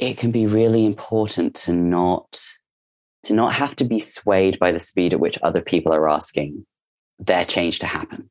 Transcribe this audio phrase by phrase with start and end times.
[0.00, 2.42] it can be really important to not
[3.22, 6.64] to not have to be swayed by the speed at which other people are asking
[7.18, 8.30] their change to happen.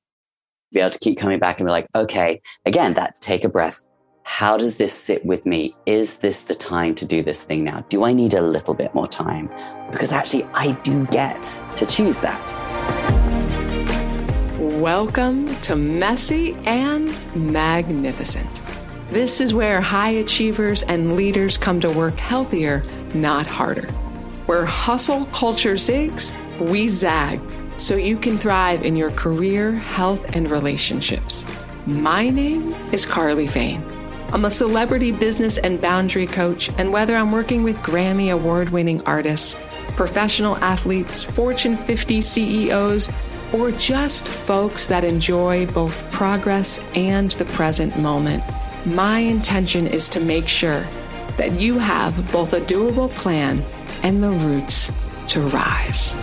[0.74, 3.84] Be able to keep coming back and be like, okay, again, that take a breath.
[4.24, 5.76] How does this sit with me?
[5.86, 7.86] Is this the time to do this thing now?
[7.90, 9.48] Do I need a little bit more time?
[9.92, 11.44] Because actually, I do get
[11.78, 12.44] to choose that.
[14.58, 18.69] Welcome to Messy and Magnificent.
[19.10, 22.84] This is where high achievers and leaders come to work healthier,
[23.16, 23.88] not harder.
[24.46, 27.42] Where hustle culture zigs, we zag
[27.78, 31.44] so you can thrive in your career, health, and relationships.
[31.88, 33.84] My name is Carly Fain.
[34.32, 39.02] I'm a celebrity business and boundary coach, and whether I'm working with Grammy award winning
[39.08, 39.58] artists,
[39.96, 43.10] professional athletes, Fortune 50 CEOs,
[43.54, 48.44] or just folks that enjoy both progress and the present moment,
[48.86, 50.86] my intention is to make sure
[51.38, 53.64] that you have both a doable plan
[54.04, 54.92] and the roots
[55.28, 56.16] to rise.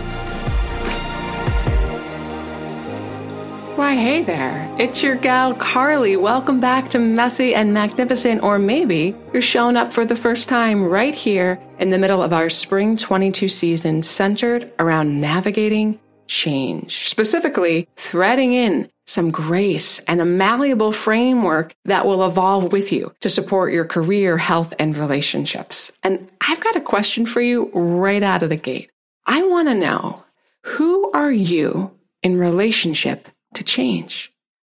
[3.77, 4.75] Why, hey there.
[4.79, 6.17] It's your gal Carly.
[6.17, 10.83] Welcome back to Messy and Magnificent, or maybe you're showing up for the first time
[10.83, 17.87] right here in the middle of our spring 22 season centered around navigating change, specifically
[17.97, 23.73] threading in some grace and a malleable framework that will evolve with you to support
[23.73, 25.91] your career, health, and relationships.
[26.03, 28.91] And I've got a question for you right out of the gate.
[29.25, 30.23] I want to know
[30.63, 31.91] who are you
[32.21, 34.31] in relationship to change?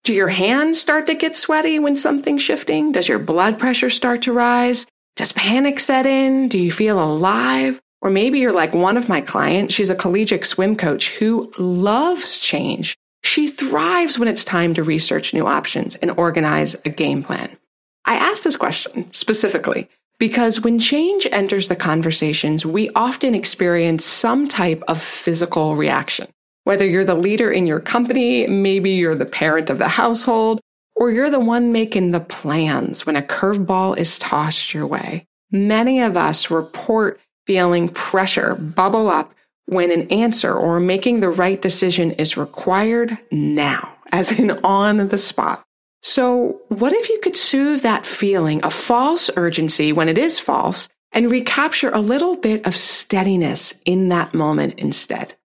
[0.04, 2.92] Do your hands start to get sweaty when something's shifting?
[2.92, 4.86] Does your blood pressure start to rise?
[5.16, 6.48] Does panic set in?
[6.48, 7.82] Do you feel alive?
[8.02, 9.74] Or maybe you're like one of my clients.
[9.74, 12.98] She's a collegiate swim coach who loves change
[13.28, 17.58] she thrives when it's time to research new options and organize a game plan.
[18.06, 24.48] I asked this question specifically because when change enters the conversations, we often experience some
[24.48, 26.28] type of physical reaction.
[26.64, 30.62] Whether you're the leader in your company, maybe you're the parent of the household,
[30.96, 35.28] or you're the one making the plans when a curveball is tossed your way.
[35.52, 39.34] Many of us report feeling pressure bubble up
[39.68, 45.18] when an answer or making the right decision is required now, as in on the
[45.18, 45.64] spot.
[46.02, 50.90] So, what if you could soothe that feeling of false urgency when it is false
[51.12, 55.36] and recapture a little bit of steadiness in that moment instead?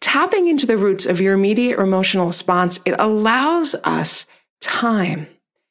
[0.00, 4.26] Tapping into the roots of your immediate emotional response, it allows us
[4.60, 5.28] time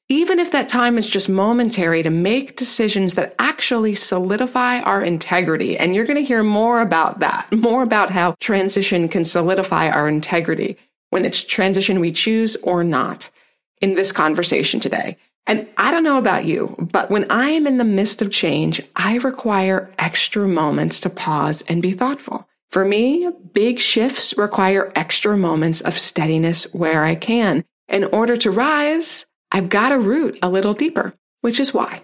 [0.09, 5.77] even if that time is just momentary to make decisions that actually solidify our integrity.
[5.77, 10.07] And you're going to hear more about that, more about how transition can solidify our
[10.07, 10.77] integrity
[11.09, 13.29] when it's transition we choose or not
[13.81, 15.17] in this conversation today.
[15.45, 18.81] And I don't know about you, but when I am in the midst of change,
[18.97, 22.47] I require extra moments to pause and be thoughtful.
[22.69, 27.63] For me, big shifts require extra moments of steadiness where I can.
[27.87, 32.01] In order to rise, I've got to root a little deeper, which is why.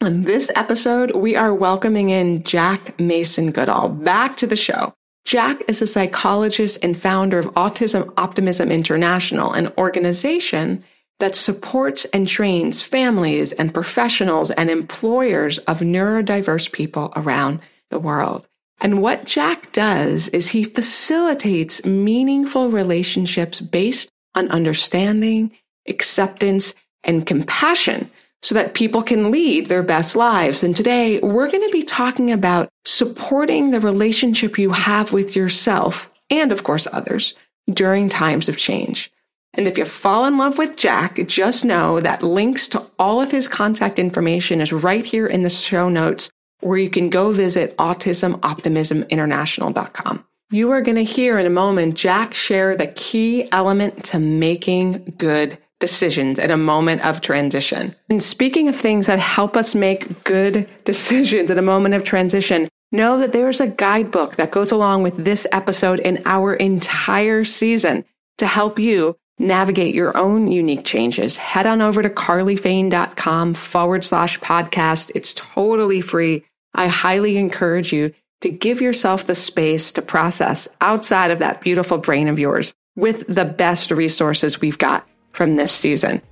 [0.00, 4.94] On this episode, we are welcoming in Jack Mason Goodall back to the show.
[5.24, 10.84] Jack is a psychologist and founder of Autism Optimism International, an organization
[11.18, 18.46] that supports and trains families and professionals and employers of neurodiverse people around the world.
[18.80, 25.52] And what Jack does is he facilitates meaningful relationships based on understanding,
[25.88, 26.74] acceptance,
[27.06, 28.10] and compassion
[28.42, 30.62] so that people can lead their best lives.
[30.62, 36.10] And today we're going to be talking about supporting the relationship you have with yourself
[36.28, 37.34] and of course others
[37.72, 39.10] during times of change.
[39.54, 43.30] And if you fall in love with Jack, just know that links to all of
[43.30, 46.30] his contact information is right here in the show notes
[46.60, 50.24] where you can go visit autismoptimisminternational.com.
[50.50, 55.14] You are going to hear in a moment Jack share the key element to making
[55.16, 57.94] good decisions at a moment of transition.
[58.08, 62.68] And speaking of things that help us make good decisions at a moment of transition,
[62.92, 68.04] know that there's a guidebook that goes along with this episode and our entire season
[68.38, 71.36] to help you navigate your own unique changes.
[71.36, 75.10] Head on over to carlyfain.com forward slash podcast.
[75.14, 76.44] It's totally free.
[76.74, 81.98] I highly encourage you to give yourself the space to process outside of that beautiful
[81.98, 86.22] brain of yours with the best resources we've got from this season.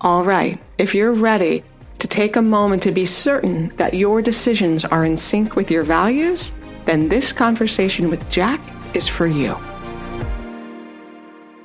[0.00, 1.64] All right, if you're ready
[1.98, 5.82] to take a moment to be certain that your decisions are in sync with your
[5.82, 6.52] values,
[6.84, 8.60] then this conversation with Jack
[8.94, 9.54] is for you.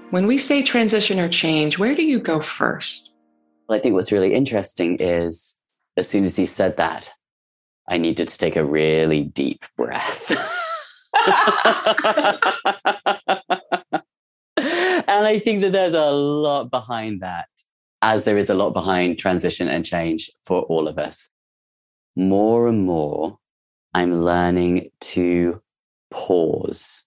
[0.09, 3.11] When we say transition or change, where do you go first?
[3.67, 5.57] Well, I think what's really interesting is
[5.95, 7.11] as soon as he said that,
[7.87, 10.31] I needed to take a really deep breath.
[14.59, 17.47] and I think that there's a lot behind that,
[18.01, 21.29] as there is a lot behind transition and change for all of us.
[22.15, 23.37] More and more,
[23.93, 25.61] I'm learning to
[26.11, 27.03] pause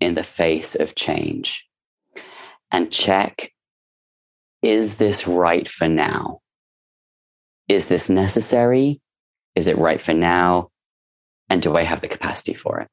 [0.00, 1.64] in the face of change
[2.70, 3.52] and check
[4.62, 6.40] is this right for now?
[7.68, 9.00] Is this necessary?
[9.54, 10.70] Is it right for now?
[11.48, 12.88] And do I have the capacity for it?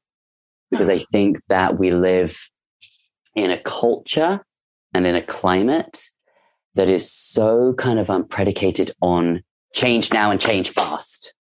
[0.70, 2.38] Because I think that we live
[3.34, 4.44] in a culture
[4.92, 6.08] and in a climate
[6.74, 9.42] that is so kind of um, unpredicated on
[9.74, 11.34] change now and change fast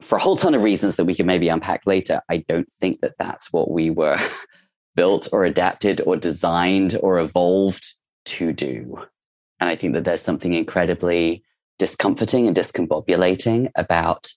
[0.00, 2.20] for a whole ton of reasons that we can maybe unpack later.
[2.28, 4.18] I don't think that that's what we were
[4.94, 7.94] built or adapted or designed or evolved
[8.26, 8.98] to do.
[9.60, 11.42] And I think that there's something incredibly
[11.78, 14.28] discomforting and discombobulating about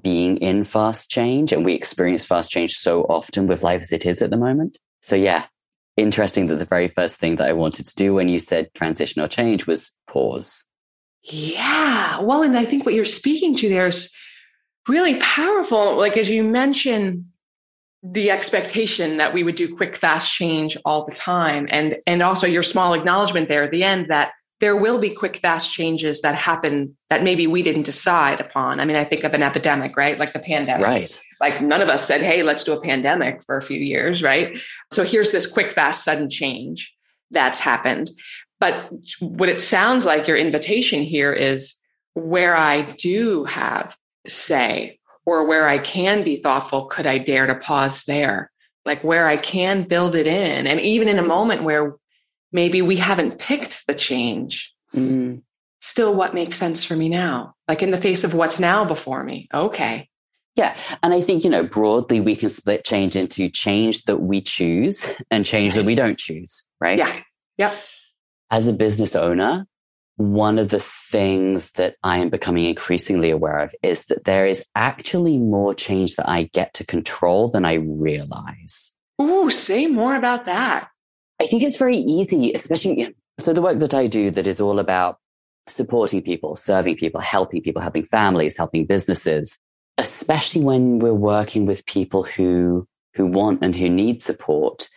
[0.00, 1.52] being in fast change.
[1.52, 4.78] And we experience fast change so often with life as it is at the moment.
[5.02, 5.46] So, yeah,
[5.96, 9.22] interesting that the very first thing that I wanted to do when you said transition
[9.22, 10.64] or change was pause.
[11.22, 12.20] Yeah.
[12.20, 14.12] Well, and I think what you're speaking to there is
[14.88, 15.96] really powerful.
[15.96, 17.26] Like, as you mentioned,
[18.02, 22.48] the expectation that we would do quick fast change all the time and and also
[22.48, 26.36] your small acknowledgement there at the end that there will be quick fast changes that
[26.36, 28.78] happen that maybe we didn't decide upon.
[28.78, 30.18] I mean i think of an epidemic right?
[30.18, 30.86] Like the pandemic.
[30.86, 31.22] Right.
[31.40, 34.56] Like none of us said hey let's do a pandemic for a few years right?
[34.92, 36.94] So here's this quick fast sudden change
[37.32, 38.10] that's happened.
[38.60, 41.74] But what it sounds like your invitation here is
[42.14, 47.54] where i do have say or where I can be thoughtful, could I dare to
[47.54, 48.50] pause there?
[48.84, 50.66] Like where I can build it in.
[50.66, 51.94] And even in a moment where
[52.52, 55.38] maybe we haven't picked the change, mm-hmm.
[55.80, 57.54] still what makes sense for me now?
[57.68, 59.48] Like in the face of what's now before me.
[59.52, 60.08] Okay.
[60.54, 60.76] Yeah.
[61.02, 65.06] And I think, you know, broadly, we can split change into change that we choose
[65.30, 66.98] and change that we don't choose, right?
[66.98, 67.20] Yeah.
[67.56, 67.76] Yep.
[68.50, 69.66] As a business owner,
[70.16, 74.64] one of the things that I am becoming increasingly aware of is that there is
[74.74, 78.92] actually more change that I get to control than I realize.
[79.20, 80.90] Ooh, say more about that.
[81.42, 84.78] I think it's very easy, especially so the work that I do that is all
[84.78, 85.18] about
[85.66, 89.58] supporting people, serving people, helping people, helping families, helping businesses,
[89.98, 94.88] especially when we're working with people who who want and who need support,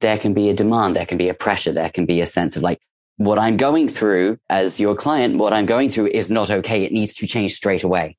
[0.00, 2.56] there can be a demand, there can be a pressure, there can be a sense
[2.56, 2.80] of like,
[3.16, 6.84] what I'm going through as your client, what I'm going through is not okay.
[6.84, 8.16] It needs to change straight away.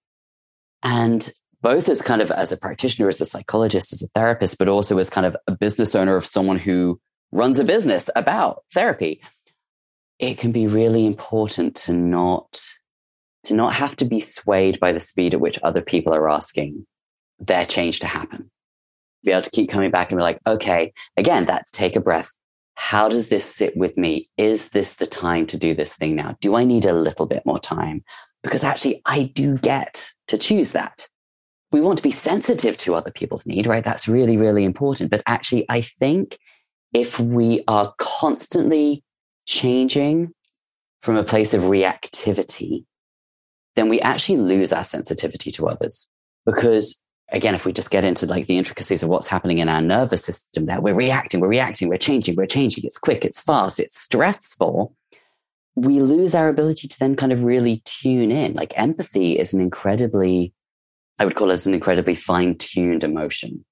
[0.82, 1.30] And
[1.62, 4.98] both as kind of as a practitioner, as a psychologist, as a therapist, but also
[4.98, 7.00] as kind of a business owner of someone who
[7.34, 9.22] runs a business about therapy,
[10.20, 12.62] it can be really important to not
[13.46, 16.86] to not have to be swayed by the speed at which other people are asking
[17.40, 18.50] their change to happen.
[19.26, 22.30] Be able to keep coming back and be like, okay, again, that take a breath,
[22.76, 24.30] how does this sit with me?
[24.38, 26.38] Is this the time to do this thing now?
[26.40, 28.04] Do I need a little bit more time?
[28.44, 31.08] Because actually, I do get to choose that.
[31.72, 33.84] We want to be sensitive to other people's need, right?
[33.84, 35.12] That's really, really important.
[35.12, 36.38] But actually, I think
[36.94, 39.04] if we are constantly
[39.46, 40.34] changing
[41.02, 42.86] from a place of reactivity,
[43.76, 46.08] then we actually lose our sensitivity to others
[46.46, 47.02] because
[47.32, 50.24] again, if we just get into like the intricacies of what's happening in our nervous
[50.24, 52.84] system there, we're reacting, we're reacting, we're changing, we're changing.
[52.86, 54.96] It's quick, it's fast, it's stressful.
[55.76, 58.54] We lose our ability to then kind of really tune in.
[58.54, 60.54] Like empathy is an incredibly,
[61.18, 63.66] I would call it an incredibly fine tuned emotion.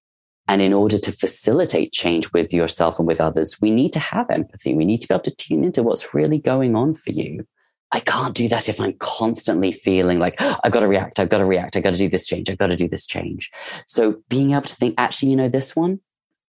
[0.48, 4.30] And in order to facilitate change with yourself and with others, we need to have
[4.30, 4.74] empathy.
[4.74, 7.46] We need to be able to tune into what's really going on for you.
[7.92, 11.40] I can't do that if I'm constantly feeling like I've got to react, I've got
[11.40, 13.52] to react, I've got to do this change, I've got to do this change.
[13.86, 16.00] So being able to think, actually, you know, this one,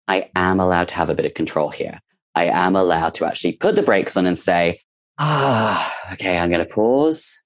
[0.07, 2.01] I am allowed to have a bit of control here.
[2.35, 4.81] I am allowed to actually put the brakes on and say,
[5.19, 7.41] ah, okay, I'm going to pause.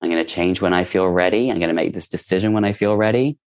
[0.00, 1.50] I'm going to change when I feel ready.
[1.50, 3.38] I'm going to make this decision when I feel ready.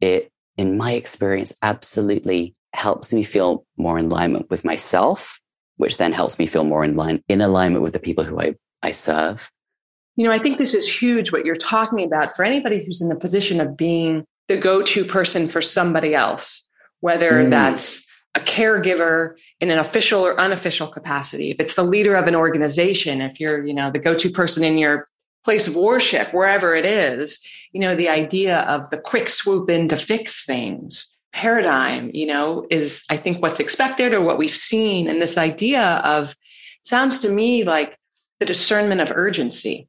[0.00, 5.40] It, in my experience, absolutely helps me feel more in alignment with myself,
[5.76, 8.54] which then helps me feel more in line in alignment with the people who I
[8.82, 9.50] I serve.
[10.16, 13.08] You know, I think this is huge what you're talking about for anybody who's in
[13.08, 16.64] the position of being the go to person for somebody else,
[17.00, 17.50] whether mm.
[17.50, 18.04] that's
[18.36, 23.20] a caregiver in an official or unofficial capacity, if it's the leader of an organization,
[23.20, 25.06] if you're, you know, the go to person in your
[25.44, 27.38] place of worship, wherever it is,
[27.72, 32.64] you know, the idea of the quick swoop in to fix things paradigm, you know,
[32.70, 35.08] is I think what's expected or what we've seen.
[35.08, 36.34] And this idea of
[36.84, 37.98] sounds to me like
[38.38, 39.88] the discernment of urgency.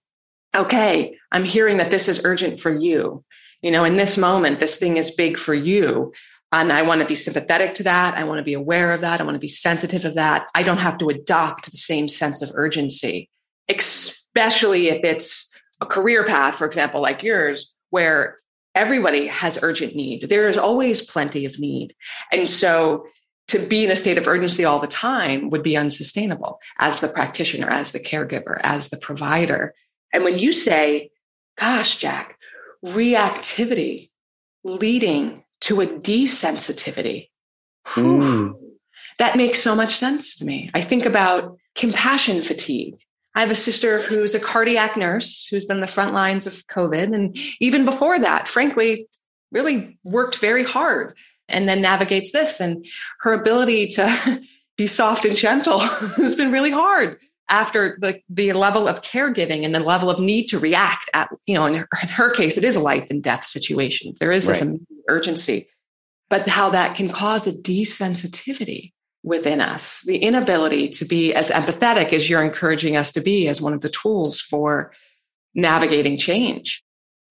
[0.55, 3.23] Okay, I'm hearing that this is urgent for you.
[3.61, 6.13] You know, in this moment, this thing is big for you.
[6.51, 8.15] And I want to be sympathetic to that.
[8.15, 9.19] I want to be aware of that.
[9.19, 10.47] I want to be sensitive of that.
[10.55, 13.29] I don't have to adopt the same sense of urgency,
[14.35, 15.49] especially if it's
[15.81, 18.37] a career path, for example, like yours, where
[18.73, 20.29] everybody has urgent need.
[20.29, 21.95] There is always plenty of need.
[22.31, 23.05] And so
[23.47, 27.07] to be in a state of urgency all the time would be unsustainable as the
[27.07, 29.73] practitioner, as the caregiver, as the provider.
[30.11, 31.11] And when you say,
[31.57, 32.37] gosh, Jack,
[32.83, 34.09] reactivity
[34.65, 37.29] leading to a desensitivity,
[37.93, 38.53] whew, mm.
[39.19, 40.71] that makes so much sense to me.
[40.73, 42.97] I think about compassion fatigue.
[43.35, 47.13] I have a sister who's a cardiac nurse who's been the front lines of COVID.
[47.13, 49.07] And even before that, frankly,
[49.51, 51.17] really worked very hard
[51.49, 52.61] and then navigates this.
[52.61, 52.85] And
[53.19, 54.41] her ability to
[54.77, 59.75] be soft and gentle has been really hard after the, the level of caregiving and
[59.75, 62.63] the level of need to react at, you know, in her, in her case, it
[62.63, 64.13] is a life and death situation.
[64.19, 64.79] There is this right.
[65.09, 65.67] urgency,
[66.29, 68.93] but how that can cause a desensitivity
[69.25, 73.59] within us, the inability to be as empathetic as you're encouraging us to be as
[73.59, 74.93] one of the tools for
[75.53, 76.83] navigating change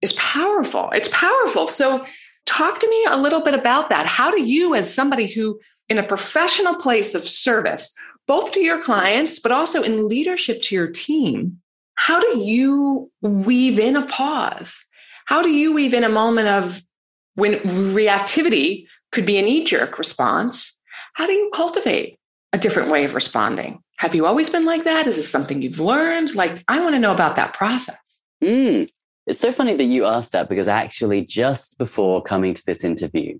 [0.02, 0.90] is powerful.
[0.92, 1.66] It's powerful.
[1.68, 2.04] So
[2.46, 4.06] Talk to me a little bit about that.
[4.06, 5.58] How do you, as somebody who
[5.88, 7.94] in a professional place of service,
[8.26, 11.60] both to your clients, but also in leadership to your team,
[11.94, 14.84] how do you weave in a pause?
[15.26, 16.82] How do you weave in a moment of
[17.34, 20.74] when reactivity could be a knee jerk response?
[21.14, 22.18] How do you cultivate
[22.52, 23.80] a different way of responding?
[23.99, 25.06] Have you always been like that?
[25.06, 26.35] Is this something you've learned?
[26.35, 28.21] Like, I want to know about that process.
[28.42, 28.88] Mm,
[29.26, 33.38] it's so funny that you asked that because actually, just before coming to this interview,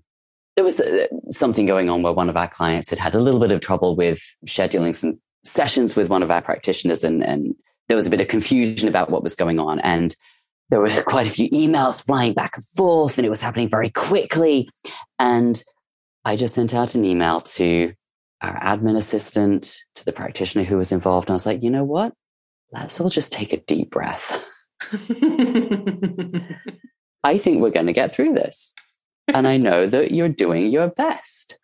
[0.57, 3.41] there was uh, something going on where one of our clients had had a little
[3.41, 7.55] bit of trouble with scheduling some sessions with one of our practitioners, and, and
[7.89, 9.81] there was a bit of confusion about what was going on.
[9.81, 10.15] And
[10.71, 13.91] there were quite a few emails flying back and forth, and it was happening very
[13.91, 14.71] quickly.
[15.19, 15.63] And
[16.25, 17.93] I just sent out an email to
[18.41, 21.29] our admin assistant, to the practitioner who was involved.
[21.29, 22.13] And I was like, you know what?
[22.73, 24.45] Let's all just take a deep breath.
[27.25, 28.75] I think we're going to get through this.
[29.29, 31.57] And I know that you're doing your best.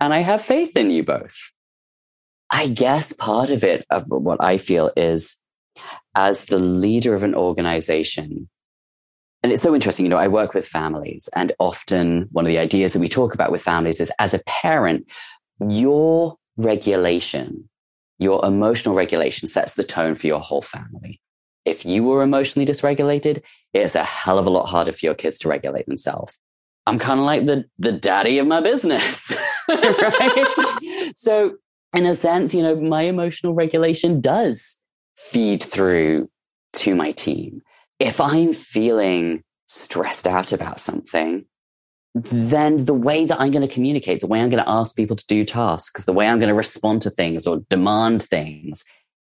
[0.00, 1.52] And I have faith in you both.
[2.50, 5.36] I guess part of it, of what I feel is
[6.14, 8.48] as the leader of an organization,
[9.44, 12.58] and it's so interesting, you know, I work with families, and often one of the
[12.58, 15.08] ideas that we talk about with families is as a parent,
[15.60, 17.68] your regulation,
[18.18, 21.20] your emotional regulation sets the tone for your whole family
[21.64, 25.38] if you were emotionally dysregulated, it's a hell of a lot harder for your kids
[25.40, 26.38] to regulate themselves.
[26.86, 29.32] I'm kind of like the, the daddy of my business,
[29.68, 31.12] right?
[31.16, 31.56] so
[31.96, 34.76] in a sense, you know, my emotional regulation does
[35.16, 36.28] feed through
[36.74, 37.62] to my team.
[38.04, 41.46] If I'm feeling stressed out about something,
[42.14, 45.16] then the way that I'm going to communicate, the way I'm going to ask people
[45.16, 48.84] to do tasks, the way I'm going to respond to things or demand things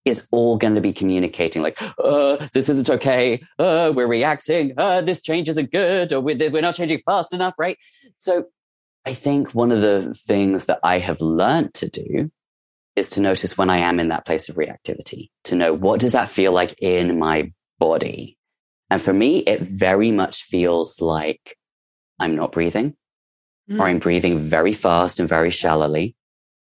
[0.05, 3.41] is all going to be communicating like, uh, this isn't okay.
[3.57, 4.73] Uh, we're reacting.
[4.77, 7.77] Uh, this change isn't good or we're, we're not changing fast enough, right?
[8.17, 8.45] So
[9.03, 12.31] I think one of the things that I have learned to do
[12.95, 16.11] is to notice when I am in that place of reactivity, to know what does
[16.11, 18.37] that feel like in my body?
[18.89, 21.57] And for me, it very much feels like
[22.19, 22.95] I'm not breathing
[23.69, 23.79] mm.
[23.79, 26.15] or I'm breathing very fast and very shallowly.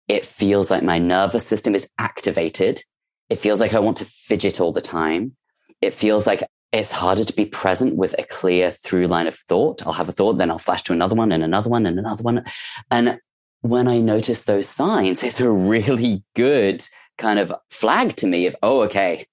[0.09, 2.83] It feels like my nervous system is activated
[3.29, 5.37] it feels like I want to fidget all the time.
[5.81, 9.87] It feels like it's harder to be present with a clear through line of thought.
[9.87, 12.23] I'll have a thought, then I'll flash to another one and another one and another
[12.23, 12.45] one.
[12.91, 13.19] And
[13.61, 18.57] when I notice those signs, it's a really good kind of flag to me of,
[18.63, 19.27] oh, okay,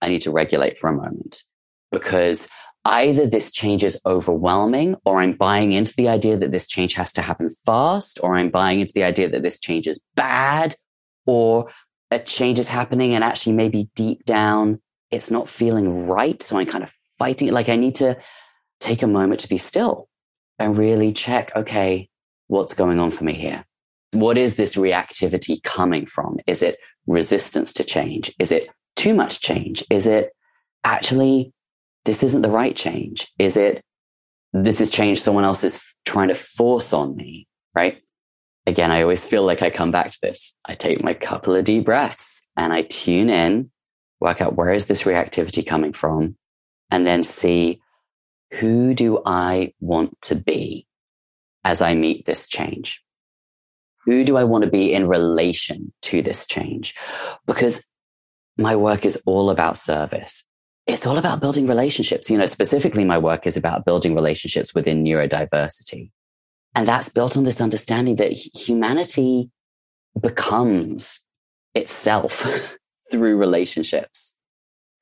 [0.00, 1.44] I need to regulate for a moment
[1.92, 2.48] because
[2.84, 7.12] either this change is overwhelming or I'm buying into the idea that this change has
[7.14, 10.74] to happen fast, or I'm buying into the idea that this change is bad,
[11.26, 11.70] or
[12.10, 16.42] a change is happening and actually maybe deep down it's not feeling right.
[16.42, 17.54] So I'm kind of fighting it.
[17.54, 18.16] Like I need to
[18.80, 20.08] take a moment to be still
[20.58, 22.08] and really check, okay,
[22.48, 23.64] what's going on for me here?
[24.12, 26.38] What is this reactivity coming from?
[26.46, 28.32] Is it resistance to change?
[28.38, 29.84] Is it too much change?
[29.90, 30.30] Is it
[30.84, 31.52] actually
[32.06, 33.28] this isn't the right change?
[33.38, 33.82] Is it
[34.52, 37.46] this is change someone else is trying to force on me?
[37.74, 38.00] Right
[38.66, 40.54] again, I always feel like I come back to this.
[40.64, 43.70] I take my couple of deep breaths and I tune in,
[44.20, 46.36] work out where is this reactivity coming from,
[46.90, 47.80] and then see
[48.52, 50.86] who do I want to be
[51.64, 53.02] as I meet this change?
[54.04, 56.94] Who do I want to be in relation to this change?
[57.46, 57.84] Because
[58.56, 60.44] my work is all about service.
[60.86, 62.30] It's all about building relationships.
[62.30, 66.10] You know, specifically, my work is about building relationships within neurodiversity.
[66.74, 69.50] And that's built on this understanding that humanity
[70.20, 71.20] becomes
[71.74, 72.76] itself
[73.10, 74.36] through relationships.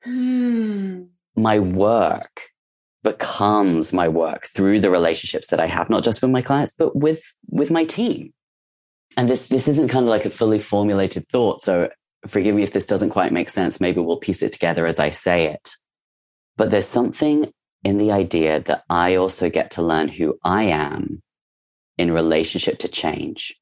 [0.07, 1.09] Mm.
[1.35, 2.41] My work
[3.03, 6.95] becomes my work through the relationships that I have, not just with my clients, but
[6.95, 8.33] with, with my team.
[9.17, 11.61] And this, this isn't kind of like a fully formulated thought.
[11.61, 11.89] So
[12.27, 13.79] forgive me if this doesn't quite make sense.
[13.79, 15.71] Maybe we'll piece it together as I say it.
[16.57, 17.51] But there's something
[17.83, 21.21] in the idea that I also get to learn who I am
[21.97, 23.55] in relationship to change.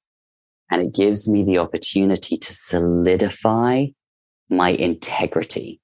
[0.70, 3.88] And it gives me the opportunity to solidify
[4.50, 5.79] my integrity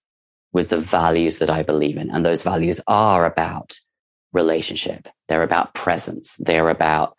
[0.51, 2.09] with the values that I believe in.
[2.09, 3.77] And those values are about
[4.33, 5.07] relationship.
[5.27, 6.36] They're about presence.
[6.39, 7.15] They're about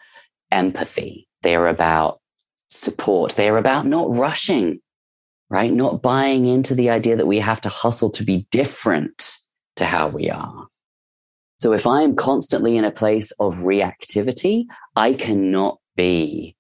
[0.51, 1.29] empathy.
[1.43, 2.21] They're about
[2.69, 3.33] support.
[3.33, 4.81] They're about not rushing,
[5.51, 5.73] right?
[5.73, 9.37] Not buying into the idea that we have to hustle to be different
[9.77, 10.69] to how we are.
[11.59, 14.65] So if I am constantly in a place of reactivity,
[14.97, 16.57] I cannot be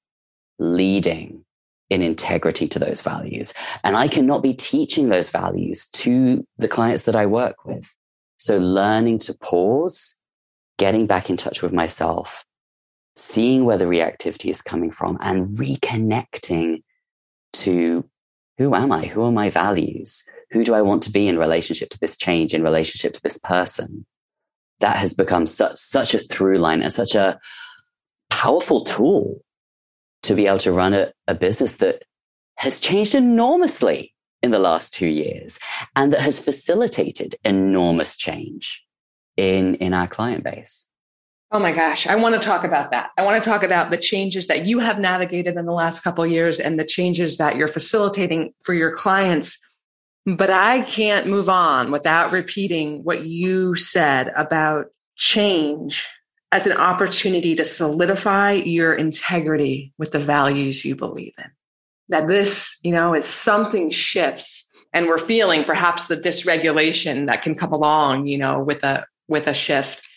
[0.59, 1.44] leading
[1.88, 3.54] in integrity to those values.
[3.82, 7.92] And I cannot be teaching those values to the clients that I work with.
[8.38, 10.14] So learning to pause,
[10.78, 12.44] getting back in touch with myself,
[13.16, 16.82] seeing where the reactivity is coming from and reconnecting
[17.54, 18.09] to
[18.61, 19.07] who am I?
[19.07, 20.23] Who are my values?
[20.52, 23.38] Who do I want to be in relationship to this change, in relationship to this
[23.38, 24.07] person?
[24.81, 27.38] that has become such, such a through line and such a
[28.29, 29.43] powerful tool
[30.23, 32.02] to be able to run a, a business that
[32.57, 35.59] has changed enormously in the last two years
[35.95, 38.83] and that has facilitated enormous change
[39.37, 40.87] in, in our client base.
[41.52, 43.11] Oh my gosh, I want to talk about that.
[43.19, 46.25] I want to talk about the changes that you have navigated in the last couple
[46.26, 49.59] years and the changes that you're facilitating for your clients
[50.26, 56.07] but I can't move on without repeating what you said about change
[56.52, 61.51] as an opportunity to solidify your integrity with the values you believe in.
[62.09, 67.55] That this, you know, is something shifts and we're feeling perhaps the dysregulation that can
[67.55, 70.09] come along, you know, with a with a shift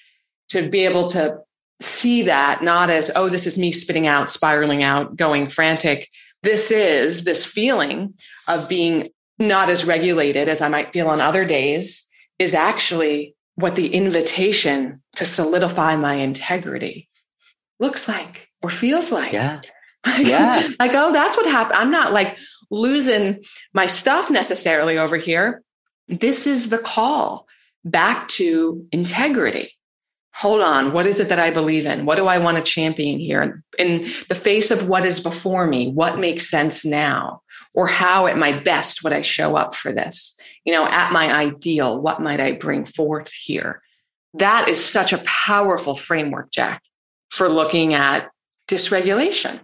[0.54, 1.38] to be able to
[1.80, 6.10] see that not as oh this is me spitting out spiraling out going frantic
[6.44, 8.14] this is this feeling
[8.48, 9.08] of being
[9.40, 15.02] not as regulated as I might feel on other days is actually what the invitation
[15.16, 17.10] to solidify my integrity
[17.80, 19.34] looks like or feels like.
[19.34, 19.62] Yeah.
[20.06, 20.68] Like, yeah.
[20.82, 21.80] like, oh, that's what happened.
[21.80, 22.38] I'm not like
[22.70, 23.42] losing
[23.74, 25.64] my stuff necessarily over here.
[26.10, 27.48] This is the call
[27.86, 29.72] back to integrity.
[30.36, 30.94] Hold on.
[30.94, 32.06] What is it that I believe in?
[32.06, 33.64] What do I want to champion here?
[33.78, 37.44] In the face of what is before me, what makes sense now?
[37.76, 40.38] or how at my best would I show up for this?
[40.66, 43.82] You know, at my ideal, what might I bring forth here?
[44.36, 46.82] That is such a powerful framework, Jack,
[47.30, 48.30] for looking at
[48.68, 49.60] dysregulation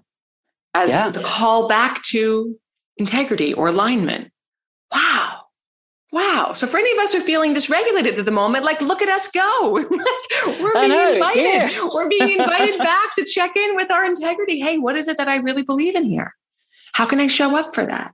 [0.73, 1.09] as yeah.
[1.09, 2.57] the call back to
[2.97, 4.31] integrity or alignment.
[4.91, 5.38] Wow.
[6.11, 6.53] Wow.
[6.53, 9.09] So for any of us who are feeling dysregulated at the moment, like look at
[9.09, 9.71] us go.
[10.61, 11.43] We're being know, invited.
[11.43, 11.89] Yeah.
[11.93, 14.59] We're being invited back to check in with our integrity.
[14.59, 16.33] Hey, what is it that I really believe in here?
[16.93, 18.13] How can I show up for that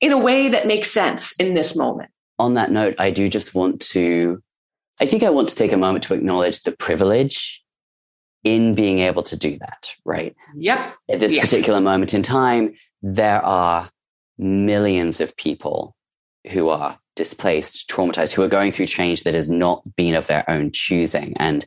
[0.00, 2.10] in a way that makes sense in this moment?
[2.38, 4.42] On that note, I do just want to,
[5.00, 7.62] I think I want to take a moment to acknowledge the privilege
[8.44, 10.36] in being able to do that, right?
[10.54, 10.94] Yep.
[11.10, 11.50] At this yes.
[11.50, 13.90] particular moment in time, there are
[14.38, 15.96] millions of people
[16.50, 20.48] who are displaced, traumatized, who are going through change that has not been of their
[20.48, 21.36] own choosing.
[21.38, 21.66] And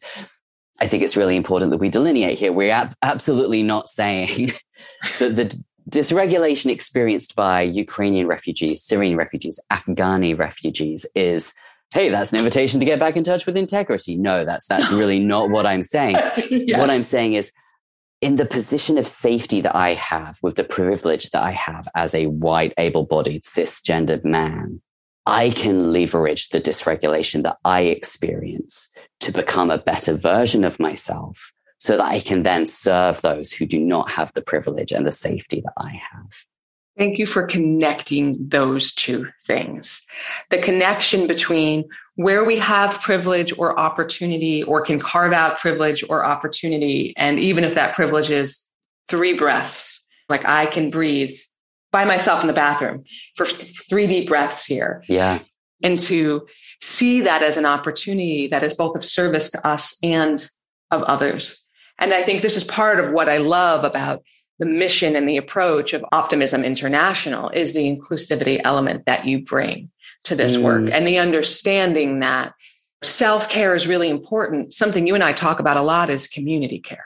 [0.80, 2.54] I think it's really important that we delineate here.
[2.54, 4.54] We're ab- absolutely not saying
[5.20, 11.54] that the dysregulation experienced by Ukrainian refugees, Syrian refugees, Afghani refugees is,
[11.94, 14.16] hey, that's an invitation to get back in touch with integrity.
[14.16, 16.16] No, that's that's really not what I'm saying.
[16.50, 16.80] yes.
[16.80, 17.52] What I'm saying is
[18.22, 22.14] in the position of safety that I have with the privilege that I have as
[22.14, 24.82] a white, able-bodied, cisgendered man,
[25.30, 28.90] I can leverage the dysregulation that I experience
[29.20, 33.66] to become a better version of myself so that I can then serve those who
[33.66, 36.46] do not have the privilege and the safety that I have.
[36.98, 40.06] Thank you for connecting those two things.
[40.50, 46.26] The connection between where we have privilege or opportunity, or can carve out privilege or
[46.26, 47.14] opportunity.
[47.16, 48.66] And even if that privilege is
[49.08, 51.32] three breaths, like I can breathe
[51.92, 53.04] by myself in the bathroom
[53.36, 55.04] for three deep breaths here.
[55.08, 55.40] Yeah.
[55.84, 56.46] And to
[56.82, 60.46] see that as an opportunity that is both of service to us and
[60.92, 61.62] of others.
[62.00, 64.24] And I think this is part of what I love about
[64.60, 69.90] the mission and the approach of Optimism International is the inclusivity element that you bring.
[70.26, 70.64] to this mm.
[70.64, 72.54] work and the understanding that
[73.04, 74.74] self care is really important.
[74.74, 77.06] Something you and I talk about a lot is community care,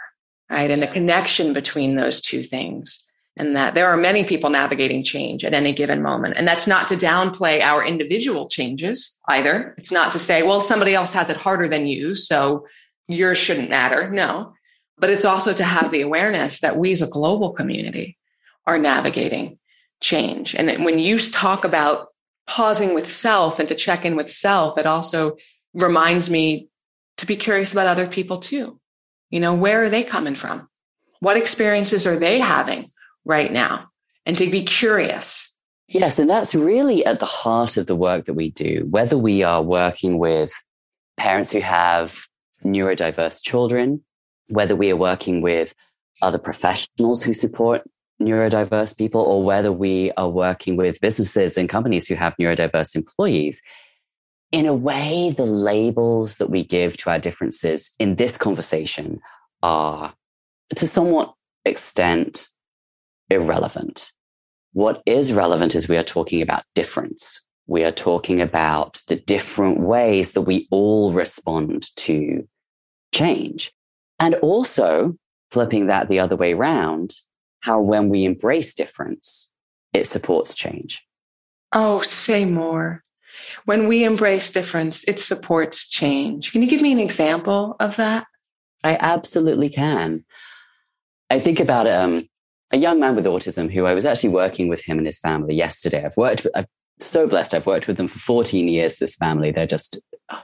[0.49, 0.71] right?
[0.71, 3.02] And the connection between those two things.
[3.35, 6.37] And that there are many people navigating change at any given moment.
[6.37, 9.73] And that's not to downplay our individual changes either.
[9.77, 12.13] It's not to say, well, somebody else has it harder than you.
[12.13, 12.67] So
[13.07, 14.11] yours shouldn't matter.
[14.11, 14.53] No,
[14.97, 18.17] but it's also to have the awareness that we as a global community
[18.65, 19.57] are navigating
[19.99, 20.53] change.
[20.55, 22.09] And when you talk about
[22.45, 25.37] pausing with self and to check in with self, it also
[25.73, 26.67] reminds me
[27.17, 28.79] to be curious about other people too.
[29.29, 30.69] You know, where are they coming from?
[31.19, 32.83] What experiences are they having
[33.25, 33.89] right now?
[34.25, 35.51] And to be curious.
[35.87, 36.17] Yes.
[36.17, 39.61] And that's really at the heart of the work that we do, whether we are
[39.61, 40.51] working with
[41.17, 42.25] parents who have
[42.63, 44.03] neurodiverse children,
[44.47, 45.75] whether we are working with
[46.21, 47.83] other professionals who support
[48.21, 53.61] neurodiverse people or whether we are working with businesses and companies who have neurodiverse employees.
[54.51, 59.19] In a way, the labels that we give to our differences in this conversation
[59.61, 60.13] are
[60.75, 61.33] to somewhat
[61.65, 62.47] extent
[63.29, 64.11] irrelevant.
[64.73, 67.41] What is relevant is we are talking about difference.
[67.67, 72.47] We are talking about the different ways that we all respond to
[73.13, 73.71] change.
[74.19, 75.15] And also
[75.51, 77.15] flipping that the other way around,
[77.61, 79.49] how when we embrace difference,
[79.93, 81.03] it supports change.
[81.71, 83.03] Oh, say more.
[83.65, 86.51] When we embrace difference, it supports change.
[86.51, 88.25] Can you give me an example of that?
[88.83, 90.25] I absolutely can.
[91.29, 92.27] I think about um,
[92.73, 95.53] a young man with autism who I was actually working with him and his family
[95.53, 96.03] yesterday.
[96.03, 96.65] I've worked with, I'm
[96.99, 97.53] so blessed.
[97.53, 99.51] I've worked with them for 14 years, this family.
[99.51, 99.99] They're just,
[100.31, 100.41] oh,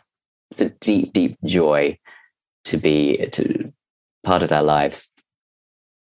[0.51, 1.97] it's a deep, deep joy
[2.65, 3.73] to be to
[4.23, 5.07] part of their lives.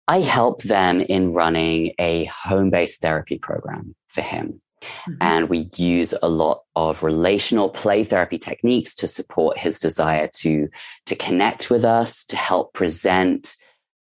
[0.08, 4.62] I help them in running a home based therapy program for him.
[4.82, 5.14] Mm-hmm.
[5.22, 10.70] And we use a lot of relational play therapy techniques to support his desire to,
[11.08, 13.56] to connect with us, to help present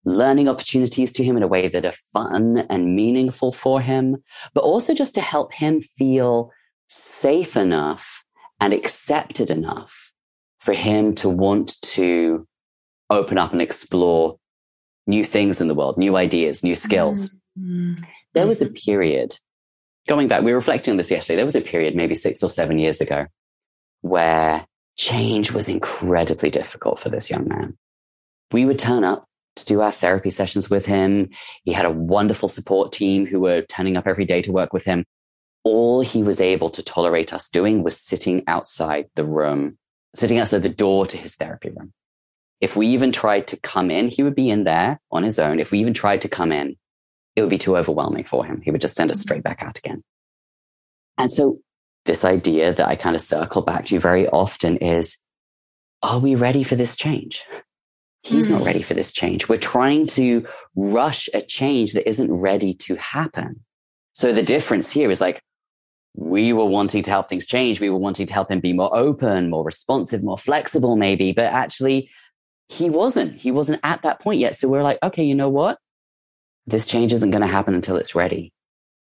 [0.08, 4.16] learning opportunities to him in a way that are fun and meaningful for him,
[4.54, 6.50] but also just to help him feel
[6.88, 8.24] safe enough
[8.60, 10.12] and accepted enough
[10.60, 12.46] for him to want to
[13.10, 14.38] open up and explore
[15.06, 17.30] new things in the world, new ideas, new skills.
[17.58, 18.02] Mm-hmm.
[18.34, 18.74] There was a mm-hmm.
[18.74, 19.38] period,
[20.08, 21.36] going back, we were reflecting on this yesterday.
[21.36, 23.26] There was a period, maybe six or seven years ago,
[24.02, 24.66] where
[24.96, 27.78] change was incredibly difficult for this young man.
[28.50, 29.27] We would turn up
[29.66, 31.30] do our therapy sessions with him.
[31.64, 34.84] He had a wonderful support team who were turning up every day to work with
[34.84, 35.04] him.
[35.64, 39.78] All he was able to tolerate us doing was sitting outside the room,
[40.14, 41.92] sitting outside the door to his therapy room.
[42.60, 45.60] If we even tried to come in, he would be in there on his own.
[45.60, 46.76] If we even tried to come in,
[47.36, 48.60] it would be too overwhelming for him.
[48.62, 50.02] He would just send us straight back out again.
[51.18, 51.60] And so
[52.04, 55.16] this idea that I kind of circle back to very often is,
[56.02, 57.44] are we ready for this change?
[58.22, 58.50] He's mm.
[58.50, 59.48] not ready for this change.
[59.48, 63.64] We're trying to rush a change that isn't ready to happen.
[64.12, 65.40] So the difference here is like,
[66.14, 67.80] we were wanting to help things change.
[67.80, 71.32] We were wanting to help him be more open, more responsive, more flexible, maybe.
[71.32, 72.10] But actually,
[72.68, 73.36] he wasn't.
[73.36, 74.56] He wasn't at that point yet.
[74.56, 75.78] So we're like, okay, you know what?
[76.66, 78.52] This change isn't going to happen until it's ready.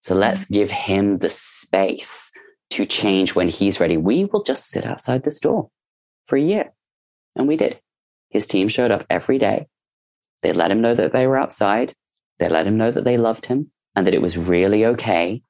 [0.01, 0.53] So let's mm-hmm.
[0.55, 2.31] give him the space
[2.71, 3.95] to change when he's ready.
[3.95, 5.69] We will just sit outside this door
[6.27, 6.73] for a year.
[7.35, 7.79] And we did.
[8.35, 9.67] His team showed up every day.
[10.41, 11.93] They let him know that they were outside.
[12.37, 15.41] They let him know that they loved him and that it was really okay,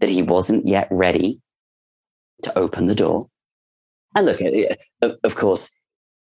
[0.00, 1.40] that he wasn't yet ready
[2.42, 3.28] to open the door.
[4.16, 5.70] And look, eh, of course,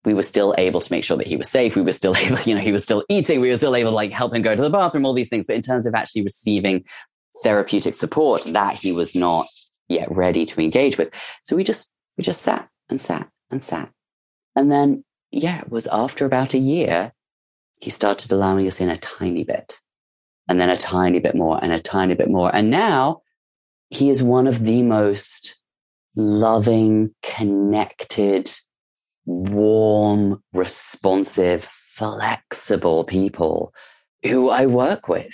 [0.04, 1.74] we were still able to make sure that he was safe.
[1.74, 3.40] We were still able, you know, he was still eating.
[3.40, 5.46] We were still able to like help him go to the bathroom, all these things.
[5.46, 6.84] But in terms of actually receiving
[7.42, 9.46] therapeutic support, that he was not
[9.88, 11.14] yet ready to engage with.
[11.44, 13.90] So we just, we just sat and sat and sat.
[14.54, 15.02] And then,
[15.34, 17.12] yeah, it was after about a year,
[17.80, 19.80] he started allowing us in a tiny bit
[20.48, 22.54] and then a tiny bit more and a tiny bit more.
[22.54, 23.22] And now
[23.90, 25.56] he is one of the most
[26.14, 28.52] loving, connected,
[29.26, 33.74] warm, responsive, flexible people
[34.22, 35.32] who I work with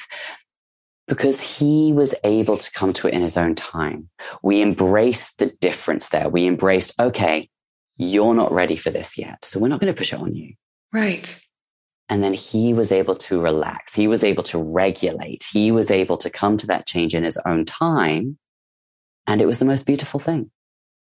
[1.08, 4.08] because he was able to come to it in his own time.
[4.42, 6.28] We embraced the difference there.
[6.28, 7.50] We embraced, okay,
[8.00, 9.44] you're not ready for this yet.
[9.44, 10.54] So we're not going to push it on you.
[10.92, 11.38] Right.
[12.08, 13.94] And then he was able to relax.
[13.94, 15.44] He was able to regulate.
[15.52, 18.38] He was able to come to that change in his own time.
[19.26, 20.50] And it was the most beautiful thing.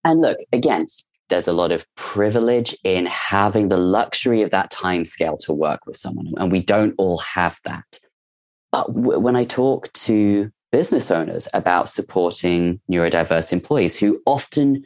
[0.03, 0.85] And look, again,
[1.29, 5.85] there's a lot of privilege in having the luxury of that time scale to work
[5.85, 6.27] with someone.
[6.37, 7.99] And we don't all have that.
[8.71, 14.83] But w- when I talk to business owners about supporting neurodiverse employees who often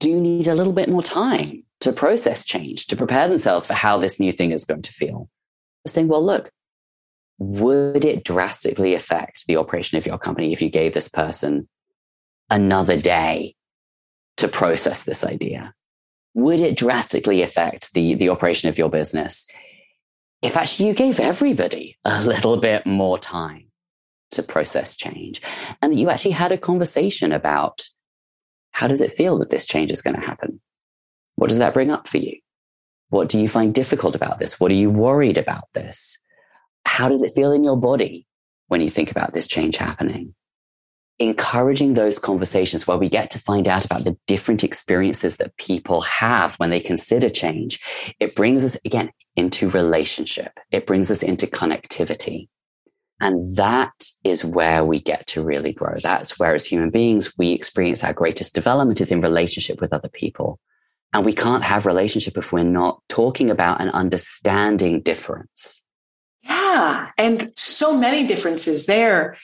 [0.00, 3.74] do you need a little bit more time to process change, to prepare themselves for
[3.74, 5.28] how this new thing is going to feel.
[5.86, 6.50] Saying, well, look,
[7.38, 11.68] would it drastically affect the operation of your company if you gave this person
[12.48, 13.54] another day
[14.38, 15.74] to process this idea?
[16.32, 19.46] Would it drastically affect the, the operation of your business
[20.40, 23.66] if actually you gave everybody a little bit more time
[24.30, 25.42] to process change
[25.82, 27.84] and that you actually had a conversation about
[28.74, 30.60] how does it feel that this change is going to happen?
[31.36, 32.40] What does that bring up for you?
[33.08, 34.58] What do you find difficult about this?
[34.58, 36.18] What are you worried about this?
[36.84, 38.26] How does it feel in your body
[38.66, 40.34] when you think about this change happening?
[41.20, 46.00] Encouraging those conversations where we get to find out about the different experiences that people
[46.02, 47.78] have when they consider change.
[48.18, 50.50] It brings us again into relationship.
[50.72, 52.48] It brings us into connectivity.
[53.24, 55.94] And that is where we get to really grow.
[56.02, 60.10] That's where as human beings, we experience our greatest development is in relationship with other
[60.10, 60.60] people.
[61.14, 65.82] And we can't have relationship if we're not talking about and understanding difference.
[66.42, 67.12] Yeah.
[67.16, 69.38] And so many differences there,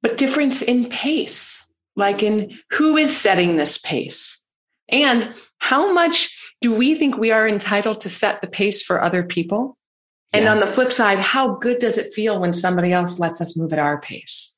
[0.00, 1.62] but difference in pace,
[1.96, 4.42] like in who is setting this pace
[4.88, 9.22] and how much do we think we are entitled to set the pace for other
[9.22, 9.76] people?
[10.32, 10.52] And yeah.
[10.52, 13.72] on the flip side, how good does it feel when somebody else lets us move
[13.72, 14.56] at our pace?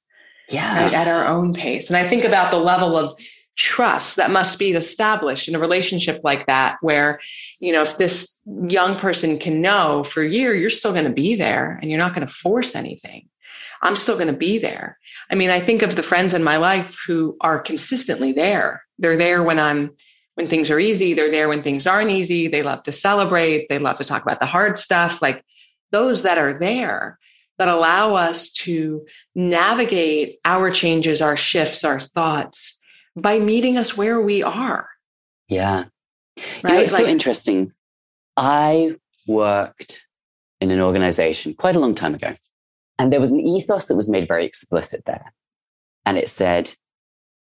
[0.48, 0.84] Yeah.
[0.84, 1.88] Right, at our own pace.
[1.88, 3.14] And I think about the level of
[3.56, 7.18] trust that must be established in a relationship like that, where,
[7.60, 11.10] you know, if this young person can know for a year, you're still going to
[11.10, 13.28] be there and you're not going to force anything.
[13.82, 14.98] I'm still going to be there.
[15.30, 18.82] I mean, I think of the friends in my life who are consistently there.
[18.98, 19.92] They're there when I'm
[20.34, 22.48] when things are easy, they're there when things aren't easy.
[22.48, 25.22] They love to celebrate, they love to talk about the hard stuff.
[25.22, 25.44] Like
[25.94, 27.20] those that are there
[27.56, 32.80] that allow us to navigate our changes, our shifts, our thoughts
[33.14, 34.88] by meeting us where we are.
[35.48, 35.84] Yeah.
[36.36, 36.64] Right.
[36.64, 37.72] You know, it's like, so interesting.
[38.36, 38.96] I
[39.28, 40.04] worked
[40.60, 42.34] in an organization quite a long time ago,
[42.98, 45.32] and there was an ethos that was made very explicit there.
[46.04, 46.74] And it said,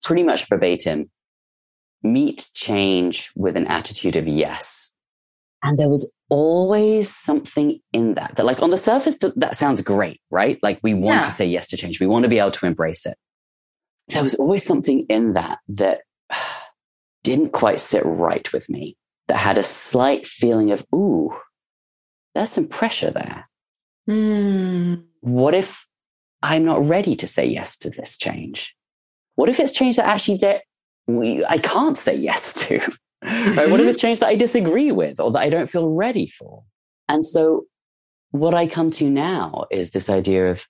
[0.03, 1.09] pretty much verbatim,
[2.03, 4.93] meet change with an attitude of yes.
[5.63, 10.21] And there was always something in that that like on the surface that sounds great
[10.29, 10.59] right?
[10.61, 11.23] Like we want yeah.
[11.23, 11.99] to say yes to change.
[11.99, 13.17] We want to be able to embrace it.
[14.09, 16.01] There was always something in that that
[17.23, 18.95] didn't quite sit right with me
[19.27, 21.35] that had a slight feeling of ooh
[22.33, 23.49] there's some pressure there.
[24.07, 25.03] Mm.
[25.19, 25.85] what if
[26.41, 28.73] i'm not ready to say yes to this change?
[29.35, 30.61] What if it's change that actually that
[31.07, 32.79] we, i can't say yes to
[33.23, 33.69] right?
[33.69, 36.63] What if it's change that I disagree with or that I don't feel ready for?
[37.09, 37.65] And so
[38.31, 40.65] what I come to now is this idea of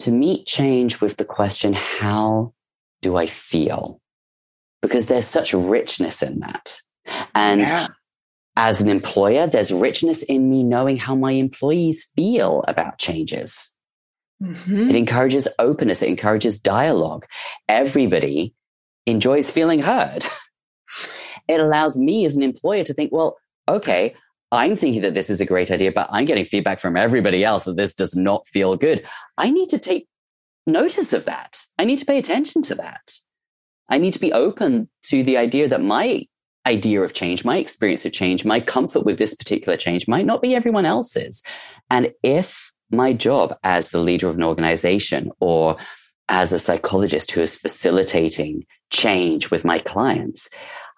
[0.00, 2.52] to meet change with the question, how
[3.02, 4.00] do I feel?
[4.82, 6.78] Because there's such richness in that.
[7.34, 7.88] And yeah.
[8.56, 13.72] as an employer, there's richness in me knowing how my employees feel about changes.
[14.42, 14.90] Mm-hmm.
[14.90, 16.02] It encourages openness.
[16.02, 17.26] It encourages dialogue.
[17.68, 18.54] Everybody
[19.06, 20.26] enjoys feeling heard.
[21.48, 23.36] it allows me as an employer to think, well,
[23.68, 24.14] okay,
[24.52, 27.64] I'm thinking that this is a great idea, but I'm getting feedback from everybody else
[27.64, 29.04] that this does not feel good.
[29.36, 30.06] I need to take
[30.66, 31.60] notice of that.
[31.78, 33.12] I need to pay attention to that.
[33.88, 36.26] I need to be open to the idea that my
[36.66, 40.40] idea of change, my experience of change, my comfort with this particular change might not
[40.40, 41.42] be everyone else's.
[41.90, 45.76] And if my job as the leader of an organization or
[46.28, 50.48] as a psychologist who is facilitating change with my clients,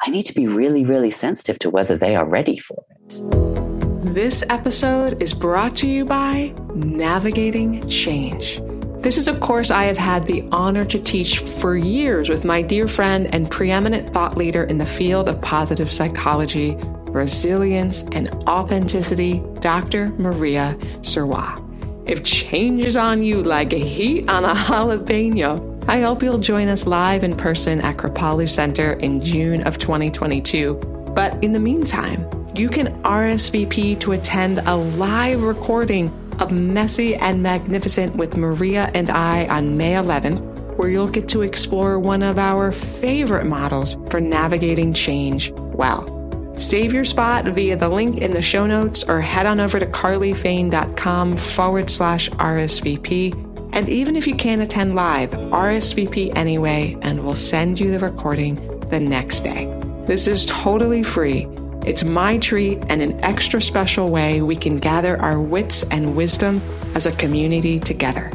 [0.03, 4.15] I need to be really, really sensitive to whether they are ready for it.
[4.15, 8.61] This episode is brought to you by Navigating Change.
[9.01, 12.63] This is a course I have had the honor to teach for years with my
[12.63, 19.43] dear friend and preeminent thought leader in the field of positive psychology, resilience, and authenticity,
[19.61, 20.11] Dr.
[20.19, 21.63] Maria Sirois.
[22.09, 26.66] If change is on you like a heat on a jalapeno, I hope you'll join
[26.66, 30.75] us live in person at Kripalu Center in June of 2022.
[31.14, 37.40] But in the meantime, you can RSVP to attend a live recording of Messy and
[37.40, 42.37] Magnificent with Maria and I on May 11th, where you'll get to explore one of
[42.37, 46.12] our favorite models for navigating change well.
[46.57, 49.87] Save your spot via the link in the show notes or head on over to
[49.87, 53.46] carlyfain.com forward slash RSVP
[53.77, 58.55] and even if you can't attend live, RSVP anyway, and we'll send you the recording
[58.89, 59.67] the next day.
[60.07, 61.47] This is totally free.
[61.85, 66.62] It's my treat and an extra special way we can gather our wits and wisdom
[66.95, 68.33] as a community together.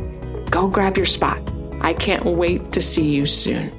[0.51, 1.41] Go grab your spot.
[1.82, 3.71] I can't wait to see you soon.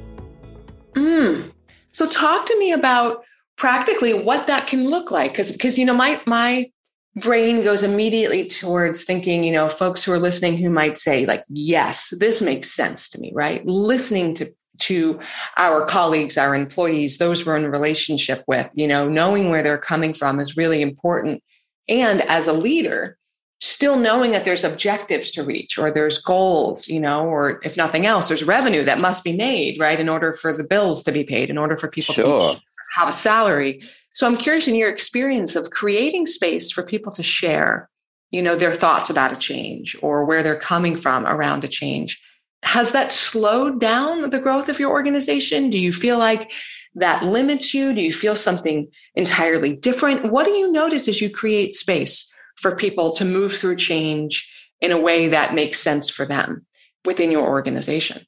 [0.95, 1.53] Mm.
[1.93, 3.23] So talk to me about
[3.57, 6.73] practically what that can look like because because you know my my
[7.17, 11.43] brain goes immediately towards thinking you know folks who are listening who might say like
[11.49, 13.65] yes this makes sense to me right?
[13.67, 15.21] Listening to to
[15.59, 20.15] our colleagues our employees those we're in relationship with you know knowing where they're coming
[20.15, 21.43] from is really important.
[21.89, 23.19] And as a leader
[23.61, 28.07] still knowing that there's objectives to reach or there's goals you know or if nothing
[28.07, 31.23] else there's revenue that must be made right in order for the bills to be
[31.23, 32.55] paid in order for people sure.
[32.55, 32.61] to
[32.97, 33.81] have a salary
[34.13, 37.89] so I'm curious in your experience of creating space for people to share,
[38.31, 42.23] you know, their thoughts about a change or where they're coming from around a change.
[42.63, 45.71] Has that slowed down the growth of your organization?
[45.71, 46.53] Do you feel like
[46.95, 47.95] that limits you?
[47.95, 50.31] Do you feel something entirely different?
[50.31, 54.49] What do you notice as you create space for people to move through change
[54.81, 56.67] in a way that makes sense for them
[57.05, 58.27] within your organization?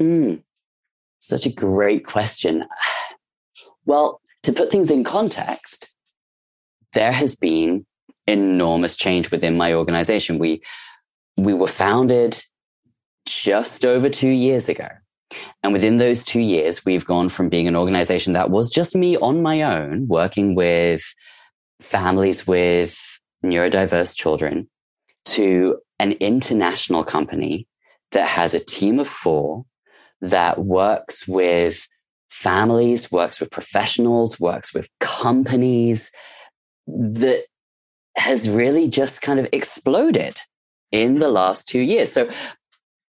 [0.00, 0.42] Mm,
[1.18, 2.64] such a great question.
[3.84, 5.92] Well, to put things in context,
[6.92, 7.86] there has been
[8.26, 10.38] enormous change within my organization.
[10.38, 10.62] We
[11.36, 12.42] we were founded
[13.26, 14.88] just over two years ago.
[15.62, 19.16] And within those two years, we've gone from being an organization that was just me
[19.16, 21.02] on my own, working with
[21.80, 22.98] families with
[23.44, 24.68] neurodiverse children,
[25.24, 27.66] to an international company
[28.10, 29.64] that has a team of four
[30.20, 31.88] that works with
[32.32, 36.10] families, works with professionals, works with companies
[36.86, 37.44] that
[38.16, 40.40] has really just kind of exploded
[40.90, 42.10] in the last two years.
[42.10, 42.30] So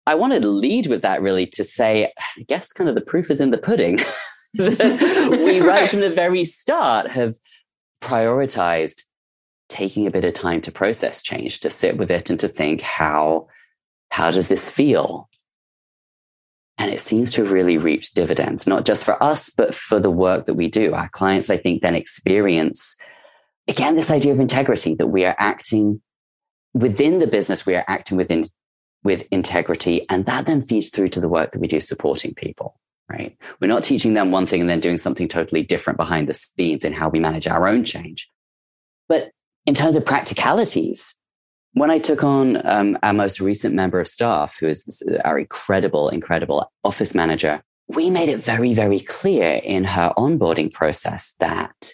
[0.06, 3.30] I wanted to lead with that really to say, I guess kind of the proof
[3.30, 4.00] is in the pudding.
[4.58, 7.36] we right from the very start have
[8.02, 9.02] prioritized
[9.70, 12.82] taking a bit of time to process change, to sit with it and to think
[12.82, 13.46] how
[14.10, 15.30] how does this feel?
[16.82, 20.10] And it seems to have really reaped dividends, not just for us, but for the
[20.10, 20.94] work that we do.
[20.94, 22.96] Our clients, I think, then experience,
[23.68, 26.02] again, this idea of integrity that we are acting
[26.74, 28.42] within the business, we are acting within
[29.04, 30.08] with integrity.
[30.10, 32.74] And that then feeds through to the work that we do supporting people,
[33.08, 33.36] right?
[33.60, 36.84] We're not teaching them one thing and then doing something totally different behind the scenes
[36.84, 38.28] in how we manage our own change.
[39.08, 39.30] But
[39.66, 41.14] in terms of practicalities,
[41.74, 46.08] when I took on um, our most recent member of staff, who is our incredible,
[46.08, 51.92] incredible office manager, we made it very, very clear in her onboarding process that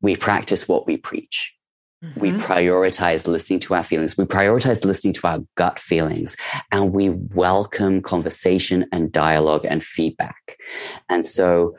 [0.00, 1.54] we practice what we preach.
[2.02, 2.20] Mm-hmm.
[2.20, 4.16] We prioritize listening to our feelings.
[4.16, 6.34] We prioritize listening to our gut feelings
[6.72, 10.56] and we welcome conversation and dialogue and feedback.
[11.10, 11.76] And so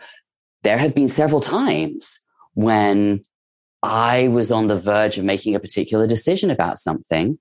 [0.62, 2.20] there have been several times
[2.54, 3.26] when
[3.84, 7.40] I was on the verge of making a particular decision about something.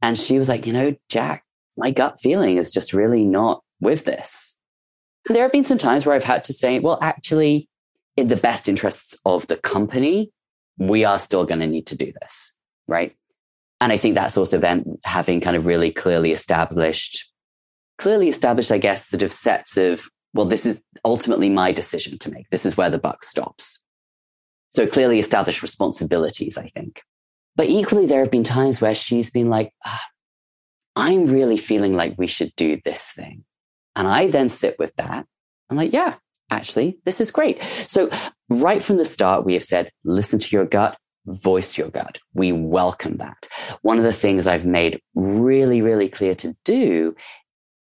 [0.00, 1.44] And she was like, you know, Jack,
[1.76, 4.56] my gut feeling is just really not with this.
[5.26, 7.68] And there have been some times where I've had to say, well, actually,
[8.16, 10.30] in the best interests of the company,
[10.78, 12.52] we are still going to need to do this.
[12.86, 13.16] Right.
[13.80, 17.30] And I think that's also been having kind of really clearly established,
[17.98, 22.30] clearly established, I guess, sort of sets of, well, this is ultimately my decision to
[22.30, 22.48] make.
[22.50, 23.80] This is where the buck stops.
[24.74, 27.00] So clearly established responsibilities, I think.
[27.54, 30.04] But equally, there have been times where she's been like, ah,
[30.96, 33.44] I'm really feeling like we should do this thing.
[33.94, 35.26] And I then sit with that.
[35.70, 36.14] I'm like, yeah,
[36.50, 37.62] actually, this is great.
[37.86, 38.10] So
[38.50, 42.18] right from the start, we have said, listen to your gut, voice your gut.
[42.32, 43.46] We welcome that.
[43.82, 47.14] One of the things I've made really, really clear to do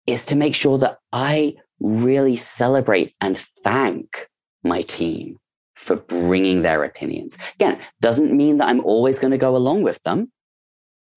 [0.06, 4.28] is to make sure that I really celebrate and thank
[4.62, 5.38] my team
[5.74, 7.36] for bringing their opinions.
[7.54, 10.30] Again, doesn't mean that I'm always going to go along with them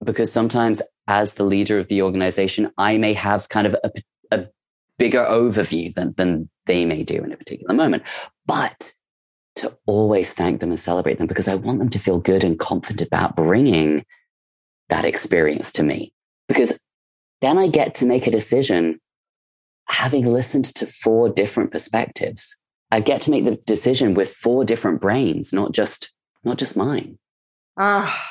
[0.04, 3.92] because sometimes as the leader of the organization, I may have kind of a,
[4.32, 4.48] a
[4.98, 8.04] bigger overview than, than they may do in a particular moment.
[8.46, 8.94] But
[9.58, 12.60] to always thank them and celebrate them because I want them to feel good and
[12.60, 14.06] confident about bringing
[14.90, 16.14] that experience to me.
[16.48, 16.82] Because
[17.42, 19.00] then I get to make a decision
[19.86, 22.56] having listened to four different perspectives
[22.92, 26.12] I get to make the decision with four different brains, not just
[26.44, 27.18] not just mine.
[27.78, 28.30] Ah,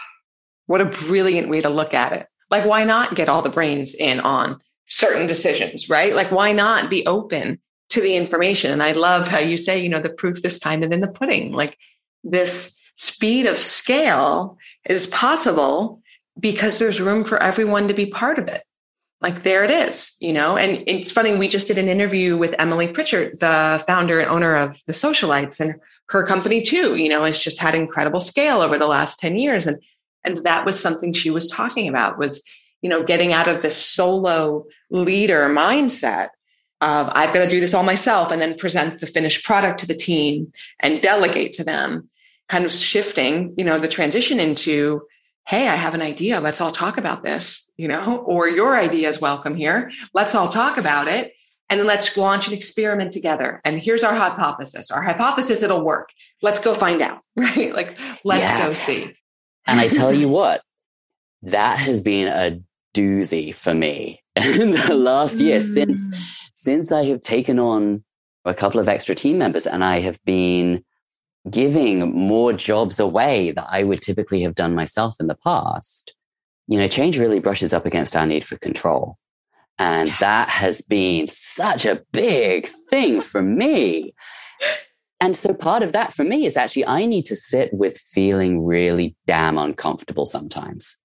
[0.67, 2.27] what a brilliant way to look at it.
[2.51, 6.15] Like, why not get all the brains in on certain decisions, right?
[6.15, 7.61] Like, why not be open
[7.91, 8.73] to the information?
[8.73, 11.11] And I love how you say, you know, the proof is kind of in the
[11.11, 11.53] pudding.
[11.53, 11.77] Like,
[12.25, 14.59] this speed of scale
[14.89, 16.01] is possible
[16.39, 18.63] because there's room for everyone to be part of it
[19.21, 20.57] like there it is, you know.
[20.57, 24.55] And it's funny, we just did an interview with Emily Pritchard, the founder and owner
[24.55, 28.79] of the Socialites, and her company too, you know, has just had incredible scale over
[28.79, 29.67] the last 10 years.
[29.67, 29.79] And
[30.25, 32.43] and that was something she was talking about was
[32.83, 36.29] you know, getting out of this solo leader mindset
[36.81, 39.87] of I've got to do this all myself and then present the finished product to
[39.87, 42.09] the team and delegate to them,
[42.49, 45.03] kind of shifting, you know, the transition into,
[45.49, 46.41] hey, I have an idea.
[46.41, 49.91] Let's all talk about this, you know, or your idea is welcome here.
[50.15, 51.33] Let's all talk about it.
[51.69, 53.61] And then let's launch an experiment together.
[53.65, 54.93] And here's our hypothesis.
[54.93, 56.11] Our hypothesis, it'll work.
[56.41, 57.75] Let's go find out, right?
[57.75, 58.67] Like, let's yeah.
[58.67, 59.13] go see.
[59.67, 60.63] And I tell you what,
[61.43, 62.61] that has been a
[62.95, 65.75] doozy for me in the last year mm.
[65.75, 66.01] since
[66.55, 68.03] since I have taken on
[68.47, 70.83] a couple of extra team members and I have been
[71.51, 76.15] giving more jobs away that I would typically have done myself in the past,
[76.69, 79.17] you know, change really brushes up against our need for control.
[79.79, 84.15] And that has been such a big thing for me.
[85.21, 88.65] And so part of that for me is actually I need to sit with feeling
[88.65, 90.97] really damn uncomfortable sometimes.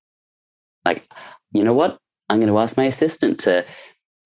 [0.86, 1.08] Like,
[1.54, 1.98] you know what?
[2.30, 3.66] I'm going to ask my assistant to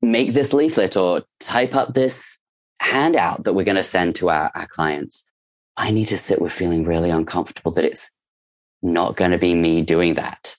[0.02, 2.38] make this leaflet or type up this
[2.80, 5.26] handout that we're going to send to our, our clients.
[5.78, 8.12] I need to sit with feeling really uncomfortable that it's
[8.82, 10.56] not going to be me doing that.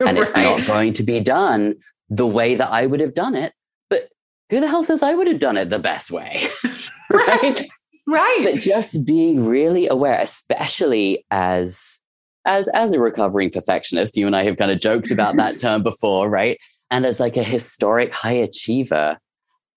[0.06, 0.22] And right.
[0.22, 1.74] it's not going to be done
[2.08, 3.52] the way that I would have done it.
[3.90, 4.10] But
[4.48, 6.48] who the hell says I would have done it the best way?
[7.10, 7.68] right.
[8.06, 8.40] Right.
[8.44, 12.00] But just being really aware, especially as
[12.46, 15.82] as as a recovering perfectionist, you and I have kind of joked about that term
[15.82, 16.58] before, right?
[16.90, 19.18] And as like a historic high achiever,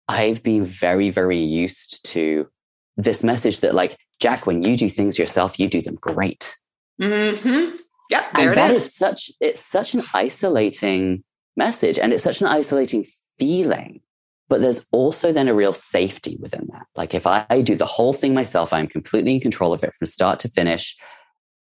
[0.07, 2.47] I've been very, very used to
[2.95, 6.55] this message that like, Jack, when you do things yourself, you do them great.
[7.01, 7.76] Mm-hmm.
[8.12, 8.86] Yep, there and it that is.
[8.86, 11.24] is such it's such an isolating
[11.55, 13.05] message and it's such an isolating
[13.39, 14.01] feeling.
[14.49, 16.86] But there's also then a real safety within that.
[16.95, 19.93] Like if I, I do the whole thing myself, I'm completely in control of it
[19.97, 20.97] from start to finish.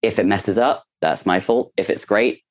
[0.01, 1.72] If it messes up, that's my fault.
[1.76, 2.43] If it's great,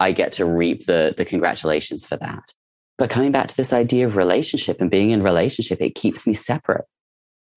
[0.00, 2.54] I get to reap the, the congratulations for that.
[2.96, 6.32] But coming back to this idea of relationship and being in relationship, it keeps me
[6.32, 6.86] separate.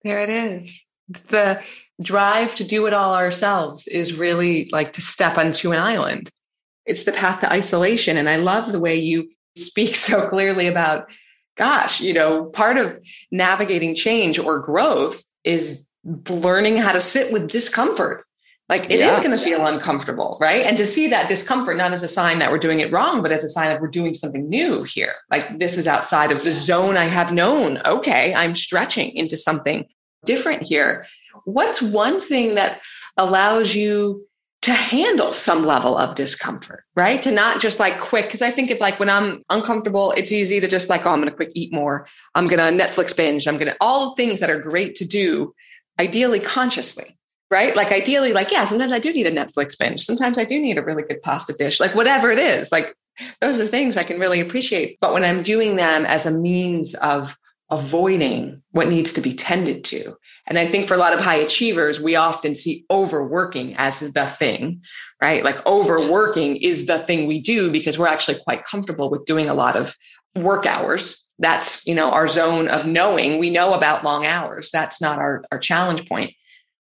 [0.04, 0.84] There it is.
[1.10, 1.62] The
[2.02, 6.30] drive to do it all ourselves is really like to step onto an island.
[6.86, 8.18] It's the path to isolation.
[8.18, 11.12] And I love the way you speak so clearly about,
[11.58, 15.86] gosh, you know, part of navigating change or growth is
[16.30, 18.26] learning how to sit with discomfort
[18.72, 19.12] like it yeah.
[19.12, 20.66] is going to feel uncomfortable, right?
[20.66, 23.34] And to see that discomfort not as a sign that we're doing it wrong, but
[23.34, 25.16] as a sign that we're doing something new here.
[25.30, 27.80] Like this is outside of the zone I have known.
[27.86, 29.90] Okay, I'm stretching into something
[30.26, 31.06] different here.
[31.46, 32.82] What's one thing that
[33.18, 34.28] allows you
[34.64, 37.24] to handle some level of discomfort, right?
[37.24, 40.60] To not just like quick, because I think if like when I'm uncomfortable, it's easy
[40.60, 42.08] to just like, oh, I'm gonna quick eat more.
[42.36, 43.48] I'm gonna Netflix binge.
[43.48, 45.56] I'm gonna all the things that are great to do,
[46.00, 47.18] ideally consciously
[47.52, 47.76] right?
[47.76, 50.04] Like ideally, like, yeah, sometimes I do need a Netflix binge.
[50.04, 52.72] Sometimes I do need a really good pasta dish, like whatever it is.
[52.72, 52.96] Like
[53.42, 54.98] those are things I can really appreciate.
[55.02, 57.38] But when I'm doing them as a means of
[57.72, 60.16] avoiding what needs to be tended to.
[60.46, 64.28] And I think for a lot of high achievers, we often see overworking as the
[64.28, 64.82] thing,
[65.22, 65.44] right?
[65.44, 69.54] Like overworking is the thing we do because we're actually quite comfortable with doing a
[69.54, 69.96] lot of
[70.36, 71.24] work hours.
[71.40, 73.40] That's, you know, our zone of knowing.
[73.40, 74.70] We know about long hours.
[74.72, 76.34] That's not our, our challenge point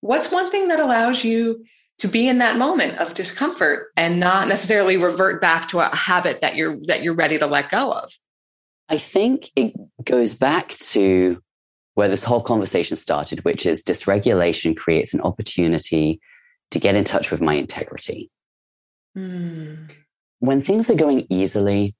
[0.00, 1.64] what's one thing that allows you
[1.98, 6.40] to be in that moment of discomfort and not necessarily revert back to a habit
[6.40, 8.10] that you're that you're ready to let go of
[8.90, 9.72] i think it
[10.04, 11.40] goes back to
[11.94, 16.20] where this whole conversation started which is dysregulation creates an opportunity
[16.70, 18.30] to get in touch with my integrity
[19.16, 19.90] mm.
[20.40, 21.94] when things are going easily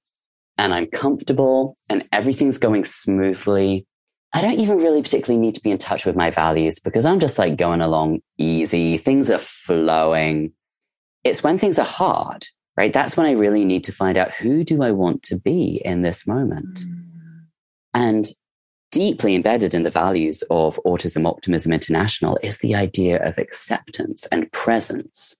[0.59, 3.87] and i'm comfortable and everything's going smoothly
[4.33, 7.19] I don't even really particularly need to be in touch with my values because I'm
[7.19, 8.97] just like going along easy.
[8.97, 10.53] Things are flowing.
[11.25, 12.47] It's when things are hard,
[12.77, 12.93] right?
[12.93, 16.03] That's when I really need to find out who do I want to be in
[16.03, 16.81] this moment?
[16.81, 17.03] Mm.
[17.95, 18.27] And
[18.91, 24.51] deeply embedded in the values of Autism Optimism International is the idea of acceptance and
[24.53, 25.37] presence.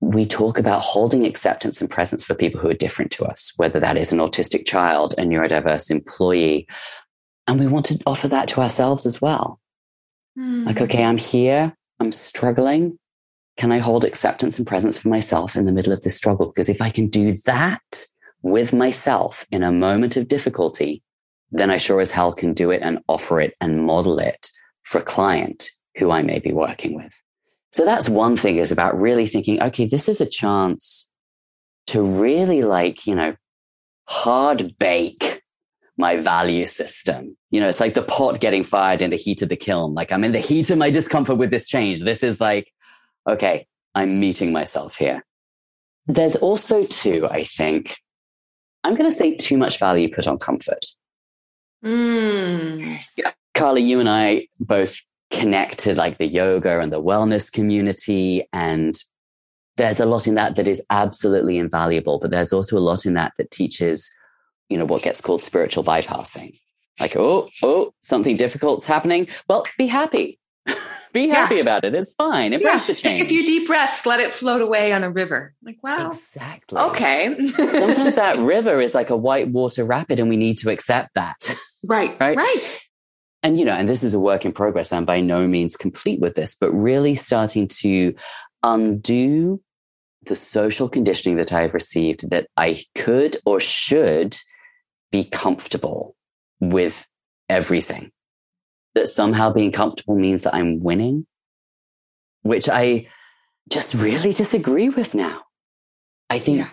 [0.00, 3.80] We talk about holding acceptance and presence for people who are different to us, whether
[3.80, 6.66] that is an autistic child, a neurodiverse employee,
[7.46, 9.60] and we want to offer that to ourselves as well.
[10.38, 10.66] Mm.
[10.66, 12.98] Like, okay, I'm here, I'm struggling.
[13.56, 16.46] Can I hold acceptance and presence for myself in the middle of this struggle?
[16.46, 18.04] Because if I can do that
[18.42, 21.02] with myself in a moment of difficulty,
[21.50, 24.50] then I sure as hell can do it and offer it and model it
[24.82, 27.14] for a client who I may be working with.
[27.72, 31.08] So that's one thing is about really thinking, okay, this is a chance
[31.88, 33.34] to really like, you know,
[34.08, 35.42] hard bake
[35.96, 37.36] my value system.
[37.50, 39.94] You know, it's like the pot getting fired in the heat of the kiln.
[39.94, 42.02] Like I'm in the heat of my discomfort with this change.
[42.02, 42.72] This is like,
[43.26, 45.24] okay, I'm meeting myself here.
[46.06, 47.96] There's also too, I think,
[48.82, 50.84] I'm going to say too much value put on comfort.
[51.84, 53.00] Mm.
[53.16, 53.32] Yeah.
[53.54, 55.00] Carly, you and I both
[55.30, 58.46] connected like the yoga and the wellness community.
[58.52, 58.98] And
[59.76, 63.14] there's a lot in that that is absolutely invaluable, but there's also a lot in
[63.14, 64.10] that that teaches,
[64.68, 66.58] you know, what gets called spiritual bypassing.
[67.00, 69.26] Like, oh, oh, something difficult's happening.
[69.48, 70.38] Well, be happy.
[71.14, 71.62] be happy yeah.
[71.62, 71.94] about it.
[71.94, 72.52] It's fine.
[72.52, 72.86] Embrace yeah.
[72.86, 73.20] the change.
[73.20, 75.54] Take a few deep breaths, let it float away on a river.
[75.62, 76.10] Like, wow.
[76.10, 76.78] Exactly.
[76.78, 77.48] Okay.
[77.48, 81.36] Sometimes that river is like a white water rapid and we need to accept that.
[81.82, 82.18] Right.
[82.20, 82.36] Right.
[82.36, 82.80] Right.
[83.42, 84.92] And, you know, and this is a work in progress.
[84.92, 88.14] I'm by no means complete with this, but really starting to
[88.62, 89.62] undo
[90.26, 94.36] the social conditioning that I've received that I could or should
[95.12, 96.16] be comfortable
[96.60, 97.06] with
[97.48, 98.10] everything.
[98.94, 101.26] That somehow being comfortable means that I'm winning,
[102.42, 103.08] which I
[103.68, 105.42] just really disagree with now.
[106.30, 106.68] I think, yeah.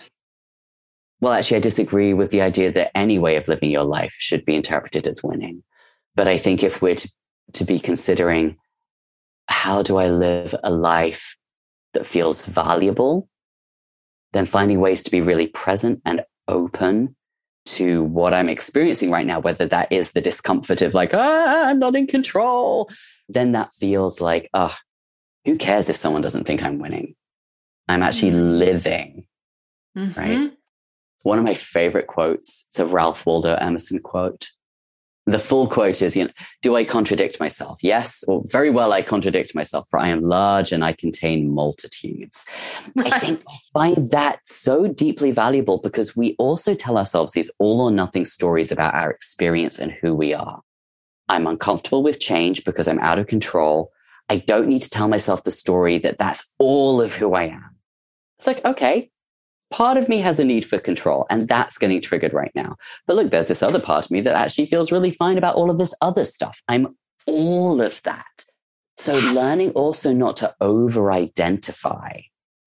[1.20, 4.46] well, actually, I disagree with the idea that any way of living your life should
[4.46, 5.64] be interpreted as winning.
[6.16, 7.10] But I think if we're to,
[7.54, 8.58] to be considering
[9.48, 11.36] how do I live a life
[11.94, 13.28] that feels valuable,
[14.34, 17.16] then finding ways to be really present and open
[17.78, 21.80] to what I'm experiencing right now, whether that is the discomfort of like, ah, I'm
[21.80, 22.90] not in control,
[23.30, 24.78] then that feels like, ah, oh,
[25.46, 27.16] who cares if someone doesn't think I'm winning?
[27.88, 28.58] I'm actually mm-hmm.
[28.58, 29.28] living,
[29.98, 30.20] mm-hmm.
[30.20, 30.54] right?
[31.24, 34.50] One of my favorite quotes, it's a Ralph Waldo Emerson quote
[35.34, 37.80] the full quote is, you know, do I contradict myself?
[37.82, 38.24] Yes.
[38.28, 42.46] Well, very well, I contradict myself, for I am large and I contain multitudes.
[42.96, 43.12] Right.
[43.12, 47.82] I think I find that so deeply valuable because we also tell ourselves these all
[47.82, 50.62] or nothing stories about our experience and who we are.
[51.30, 53.92] I'm uncomfortable with change because I'm out of control.
[54.30, 57.78] I don't need to tell myself the story that that's all of who I am.
[58.38, 59.12] It's like, okay,
[59.72, 62.76] part of me has a need for control and that's getting triggered right now.
[63.08, 65.72] But look, there's this other part of me that actually feels really fine about all
[65.72, 66.62] of this other stuff.
[66.68, 66.96] I'm
[67.26, 68.46] all of that.
[68.98, 69.36] So yes.
[69.36, 72.20] learning also not to over identify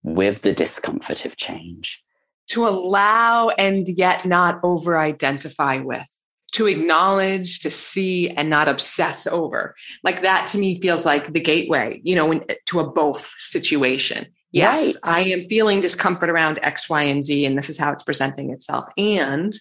[0.02, 2.02] with the discomfort of change.
[2.48, 6.08] To allow and yet not over identify with.
[6.52, 9.74] To acknowledge, to see, and not obsess over.
[10.02, 14.94] Like that to me feels like the gateway, you know, to a both situation Yes,
[14.94, 14.96] right.
[15.04, 18.50] I am feeling discomfort around X, Y, and Z, and this is how it's presenting
[18.50, 18.88] itself.
[18.96, 19.52] And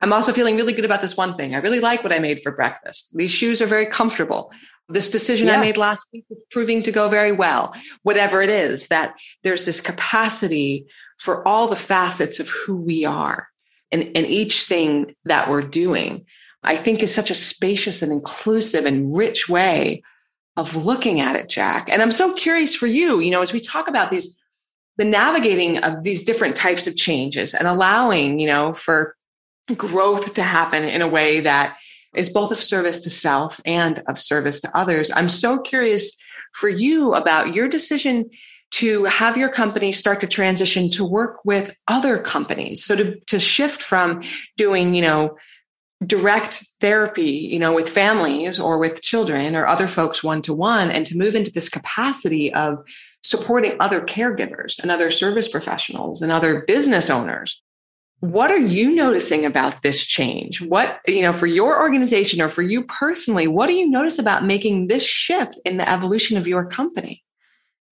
[0.00, 1.54] I'm also feeling really good about this one thing.
[1.54, 3.16] I really like what I made for breakfast.
[3.16, 4.52] These shoes are very comfortable.
[4.88, 5.58] This decision yeah.
[5.58, 7.72] I made last week is proving to go very well.
[8.02, 10.86] Whatever it is, that there's this capacity
[11.18, 13.46] for all the facets of who we are
[13.92, 16.26] and, and each thing that we're doing,
[16.64, 20.02] I think is such a spacious and inclusive and rich way
[20.56, 21.88] of looking at it, Jack.
[21.88, 24.38] And I'm so curious for you, you know, as we talk about these,
[24.98, 29.16] the navigating of these different types of changes and allowing, you know, for
[29.76, 31.76] growth to happen in a way that
[32.14, 35.10] is both of service to self and of service to others.
[35.14, 36.14] I'm so curious
[36.52, 38.28] for you about your decision
[38.72, 42.84] to have your company start to transition to work with other companies.
[42.84, 44.22] So to, to shift from
[44.56, 45.36] doing, you know,
[46.06, 50.90] direct therapy, you know, with families or with children or other folks one to one,
[50.90, 52.78] and to move into this capacity of
[53.22, 57.62] supporting other caregivers and other service professionals and other business owners.
[58.20, 60.60] What are you noticing about this change?
[60.60, 64.44] What, you know, for your organization or for you personally, what do you notice about
[64.44, 67.24] making this shift in the evolution of your company?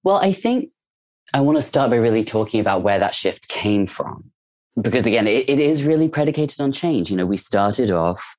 [0.05, 0.71] Well, I think
[1.35, 4.31] I want to start by really talking about where that shift came from
[4.83, 7.11] because again, it, it is really predicated on change.
[7.11, 8.37] You know, we started off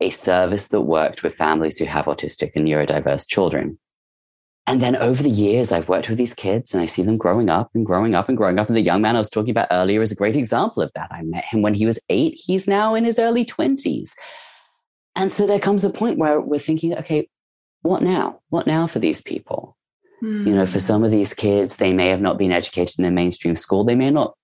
[0.00, 3.78] a service that worked with families who have autistic and neurodiverse children.
[4.66, 7.50] And then over the years, I've worked with these kids and I see them growing
[7.50, 8.68] up and growing up and growing up.
[8.68, 11.12] And the young man I was talking about earlier is a great example of that.
[11.12, 12.40] I met him when he was eight.
[12.42, 14.12] He's now in his early 20s.
[15.16, 17.28] And so there comes a point where we're thinking, okay,
[17.82, 18.40] what now?
[18.48, 19.76] What now for these people?
[20.22, 20.46] Mm.
[20.46, 20.86] You know, for hmm.
[20.86, 23.84] some of these kids, they may have not been educated in a mainstream school.
[23.84, 24.34] They may not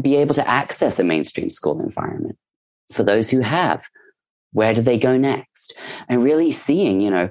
[0.00, 2.36] be able to access a mainstream school environment.
[2.92, 3.84] For those who have,
[4.52, 5.74] where do they go next?
[6.08, 7.30] And really seeing, you know,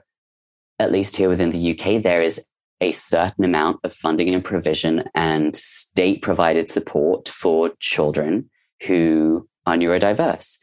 [0.80, 2.42] at least here within the UK, there is
[2.82, 8.50] a certain amount of funding and provision and state provided support for children
[8.86, 10.58] who are neurodiverse.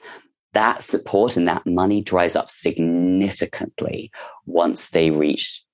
[0.52, 4.10] That support and that money dries up significantly
[4.44, 5.64] once they reach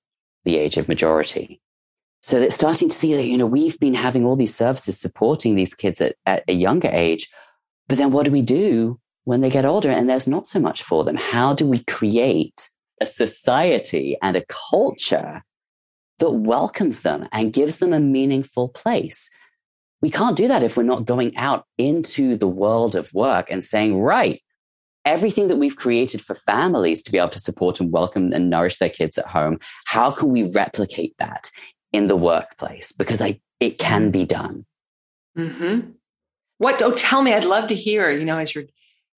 [0.45, 1.59] the age of majority.
[2.27, 5.55] So they're starting to see that, you know, we've been having all these services supporting
[5.55, 7.29] these kids at, at a younger age.
[7.87, 10.83] But then what do we do when they get older and there's not so much
[10.83, 11.15] for them?
[11.15, 12.67] How do we create
[12.99, 15.41] a society and a culture
[16.19, 19.29] that welcomes them and gives them a meaningful place?
[20.01, 23.49] We we can't do that if we're not going out into the world of work
[23.49, 24.41] and saying, right,
[25.05, 28.79] everything that we've created for families to be able to support and welcome and nourish
[28.79, 31.49] their kids at home, how can we replicate that
[31.97, 32.91] in the workplace?
[32.91, 34.65] Because I, it can be done.
[35.37, 35.91] Mm-hmm.
[36.59, 36.81] What?
[36.81, 37.33] Oh, tell me.
[37.33, 38.09] I'd love to hear.
[38.09, 38.65] You know, as you're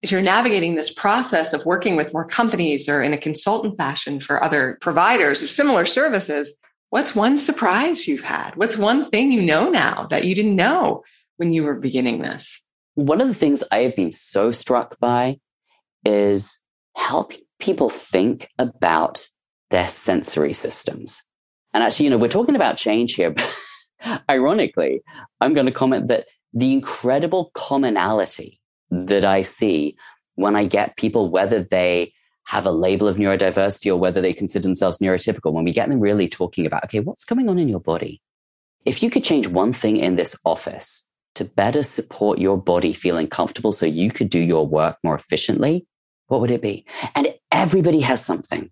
[0.04, 4.20] as you're navigating this process of working with more companies or in a consultant fashion
[4.20, 6.58] for other providers of similar services,
[6.90, 8.56] what's one surprise you've had?
[8.56, 11.04] What's one thing you know now that you didn't know
[11.38, 12.62] when you were beginning this?
[12.96, 15.40] One of the things I have been so struck by
[16.06, 16.60] is
[16.96, 19.28] helping people think about
[19.70, 21.22] their sensory systems.
[21.74, 23.36] And actually, you know, we're talking about change here,
[24.30, 25.02] ironically,
[25.42, 28.60] I'm going to comment that the incredible commonality
[28.90, 29.96] that I see
[30.36, 32.14] when I get people, whether they
[32.48, 36.00] have a label of neurodiversity or whether they consider themselves neurotypical, when we get them
[36.00, 38.22] really talking about, okay, what's going on in your body?
[38.86, 41.06] If you could change one thing in this office
[41.36, 45.86] to better support your body feeling comfortable so you could do your work more efficiently,
[46.28, 46.86] what would it be?
[47.16, 48.72] And everybody has something.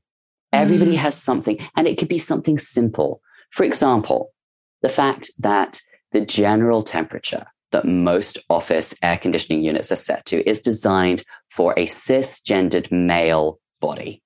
[0.54, 0.98] Everybody mm.
[0.98, 1.58] has something.
[1.76, 3.22] And it could be something simple.
[3.52, 4.34] For example,
[4.82, 5.80] the fact that
[6.12, 11.74] the general temperature that most office air conditioning units are set to is designed for
[11.74, 14.22] a cisgendered male body.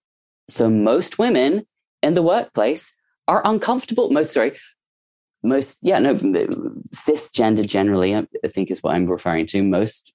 [0.47, 1.65] So most women
[2.03, 2.93] in the workplace
[3.27, 4.11] are uncomfortable.
[4.11, 4.57] Most, sorry,
[5.43, 6.15] most, yeah, no,
[6.95, 9.63] cisgender generally, I think is what I'm referring to.
[9.63, 10.13] Most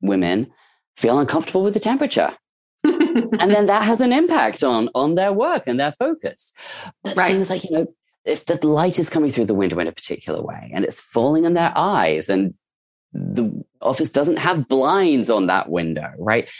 [0.00, 0.48] women
[0.96, 2.36] feel uncomfortable with the temperature.
[3.16, 6.52] And then that has an impact on on their work and their focus.
[7.02, 7.32] But right.
[7.32, 7.86] things like, you know,
[8.24, 11.46] if the light is coming through the window in a particular way and it's falling
[11.46, 12.54] on their eyes and
[13.12, 16.50] the office doesn't have blinds on that window, right?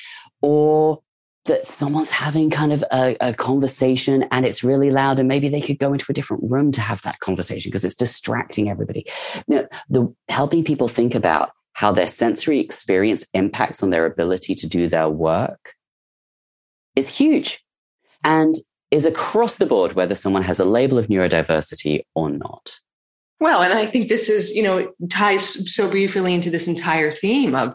[0.40, 1.02] Or
[1.44, 5.60] that someone's having kind of a, a, conversation and it's really loud and maybe they
[5.60, 9.06] could go into a different room to have that conversation because it's distracting everybody.
[9.46, 14.54] You know, the helping people think about how their sensory experience impacts on their ability
[14.56, 15.75] to do their work
[16.96, 17.62] is huge
[18.24, 18.54] and
[18.90, 22.78] is across the board whether someone has a label of neurodiversity or not.
[23.38, 27.54] Well, and I think this is, you know, ties so briefly into this entire theme
[27.54, 27.74] of,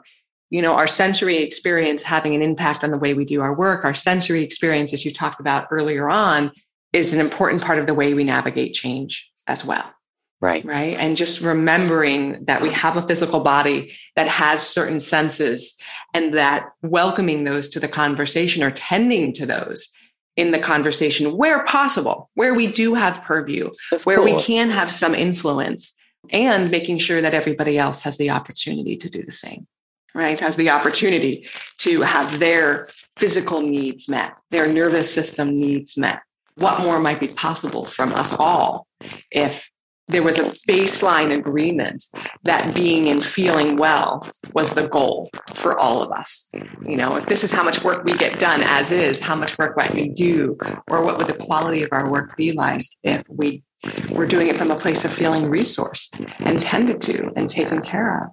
[0.50, 3.86] you know, our sensory experience having an impact on the way we do our work.
[3.86, 6.52] Our sensory experience, as you talked about earlier on,
[6.94, 9.94] is an important part of the way we navigate change as well.
[10.42, 10.66] Right.
[10.66, 10.98] Right.
[10.98, 15.78] And just remembering that we have a physical body that has certain senses
[16.16, 19.94] and that welcoming those to the conversation or tending to those
[20.36, 24.32] in the conversation where possible, where we do have purview, of where course.
[24.32, 25.94] we can have some influence,
[26.30, 29.68] and making sure that everybody else has the opportunity to do the same,
[30.14, 30.40] right?
[30.40, 31.48] Has the opportunity
[31.80, 36.22] to have their physical needs met, their nervous system needs met.
[36.56, 38.88] What more might be possible from us all
[39.32, 39.71] if
[40.12, 42.06] there was a baseline agreement
[42.44, 46.50] that being and feeling well was the goal for all of us.
[46.86, 49.58] You know, if this is how much work we get done as is, how much
[49.58, 50.58] work might we do,
[50.90, 53.64] or what would the quality of our work be like if we
[54.12, 56.10] were doing it from a place of feeling resourced
[56.40, 58.30] and tended to and taken care of.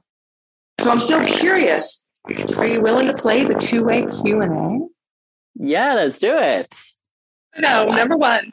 [0.80, 2.12] So I'm still curious.
[2.56, 4.78] Are you willing to play the two-way Q&A?
[5.54, 6.74] Yeah, let's do it.
[7.56, 8.52] No, number one,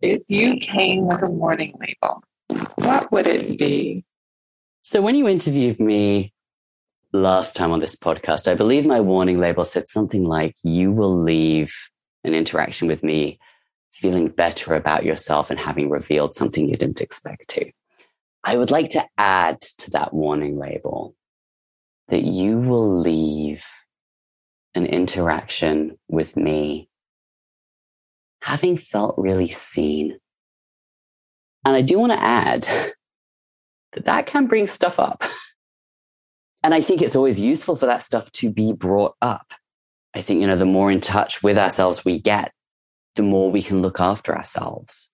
[0.00, 2.24] if you came with a warning label,
[2.76, 4.04] what would it be?
[4.82, 6.32] So, when you interviewed me
[7.12, 11.16] last time on this podcast, I believe my warning label said something like, You will
[11.16, 11.74] leave
[12.24, 13.38] an interaction with me
[13.92, 17.70] feeling better about yourself and having revealed something you didn't expect to.
[18.44, 21.14] I would like to add to that warning label
[22.08, 23.64] that you will leave
[24.74, 26.88] an interaction with me
[28.42, 30.18] having felt really seen
[31.64, 32.62] and I do want to add
[33.92, 35.22] that that can bring stuff up.
[36.62, 39.54] And I think it's always useful for that stuff to be brought up.
[40.14, 42.52] I think, you know, the more in touch with ourselves we get,
[43.16, 45.10] the more we can look after ourselves.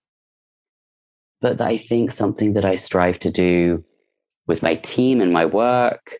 [1.40, 3.84] But I think something that I strive to do
[4.46, 6.18] with my team and my work,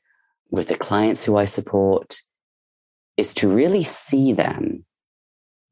[0.50, 2.18] with the clients who I support,
[3.16, 4.84] is to really see them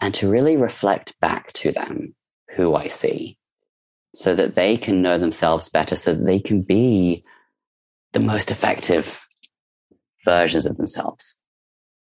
[0.00, 2.14] and to really reflect back to them
[2.57, 3.38] who I see
[4.15, 7.25] so that they can know themselves better, so that they can be
[8.12, 9.27] the most effective
[10.25, 11.37] versions of themselves.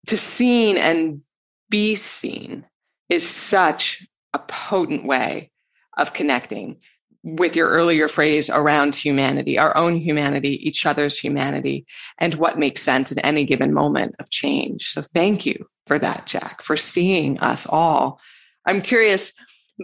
[0.09, 1.23] To seen and
[1.71, 2.67] be seen
[3.09, 5.51] is such a potent way
[5.97, 6.79] of connecting
[7.25, 11.87] with your earlier phrase around humanity, our own humanity, each other's humanity,
[12.19, 14.89] and what makes sense in any given moment of change.
[14.89, 18.19] So thank you for that, Jack, for seeing us all.
[18.67, 19.33] I'm curious,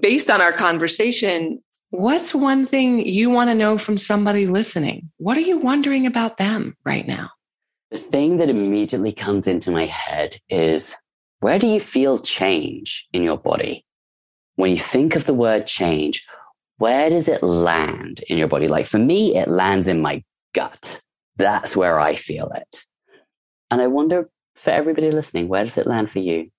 [0.02, 5.10] based on our conversation, What's one thing you want to know from somebody listening?
[5.16, 7.30] What are you wondering about them right now?
[7.90, 10.94] The thing that immediately comes into my head is
[11.40, 13.86] where do you feel change in your body?
[14.56, 16.26] When you think of the word change,
[16.76, 18.68] where does it land in your body?
[18.68, 20.22] Like for me, it lands in my
[20.54, 21.00] gut.
[21.36, 22.84] That's where I feel it.
[23.70, 26.50] And I wonder for everybody listening, where does it land for you?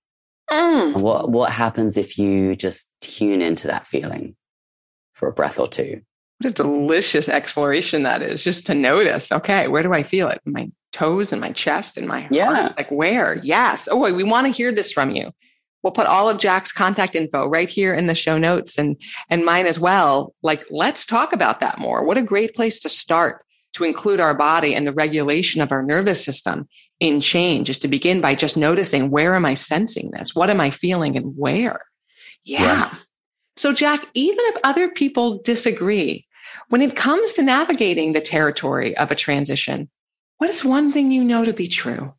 [0.49, 0.99] Mm.
[1.01, 4.35] What, what happens if you just tune into that feeling?
[5.19, 6.01] For a breath or two.
[6.39, 9.31] What a delicious exploration that is, just to notice.
[9.31, 10.41] Okay, where do I feel it?
[10.45, 12.45] My toes and my chest and my yeah.
[12.45, 12.77] heart.
[12.77, 13.37] Like where?
[13.43, 13.89] Yes.
[13.91, 15.31] Oh, we want to hear this from you.
[15.83, 18.95] We'll put all of Jack's contact info right here in the show notes and
[19.29, 20.33] and mine as well.
[20.41, 22.05] Like, let's talk about that more.
[22.05, 23.43] What a great place to start
[23.73, 26.67] to include our body and the regulation of our nervous system
[26.99, 30.33] in change is to begin by just noticing where am I sensing this?
[30.33, 31.81] What am I feeling and where?
[32.45, 32.61] yeah.
[32.61, 32.95] yeah.
[33.59, 36.23] So, Jack, even if other people disagree,
[36.69, 39.89] when it comes to navigating the territory of a transition,
[40.37, 42.13] what is one thing you know to be true?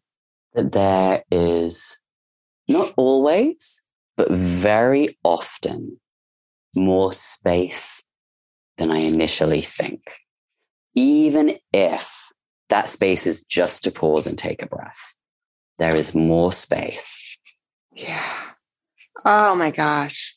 [0.52, 1.96] That there is
[2.68, 3.80] not always,
[4.18, 5.98] but very often
[6.76, 8.04] more space
[8.76, 10.02] than I initially think.
[10.94, 12.30] Even if
[12.68, 15.14] that space is just to pause and take a breath,
[15.78, 17.38] there is more space.
[17.94, 18.30] Yeah.
[19.24, 20.36] Oh my gosh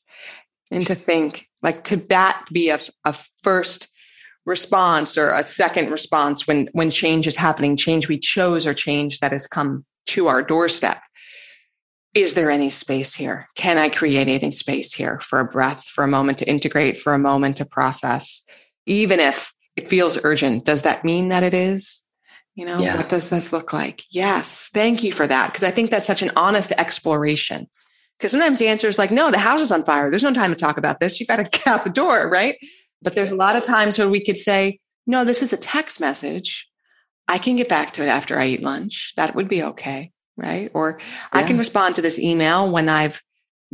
[0.73, 3.87] and to think like to that be a, a first
[4.45, 9.19] response or a second response when when change is happening change we chose or change
[9.19, 11.01] that has come to our doorstep.
[12.13, 13.47] Is there any space here?
[13.55, 17.13] Can i create any space here for a breath for a moment to integrate for
[17.13, 18.43] a moment to process?
[18.85, 22.03] Even if it feels urgent does that mean that it is?
[22.55, 22.97] You know yeah.
[22.97, 24.03] what does this look like?
[24.11, 24.69] Yes.
[24.73, 27.67] Thank you for that because i think that's such an honest exploration
[28.23, 30.09] because sometimes the answer is like, no, the house is on fire.
[30.09, 31.19] There's no time to talk about this.
[31.19, 32.55] You've got to get out the door, right?
[33.01, 35.99] But there's a lot of times where we could say, no, this is a text
[35.99, 36.69] message.
[37.27, 39.11] I can get back to it after I eat lunch.
[39.17, 40.71] That would be okay, right?
[40.73, 41.15] Or yeah.
[41.33, 43.21] I can respond to this email when I've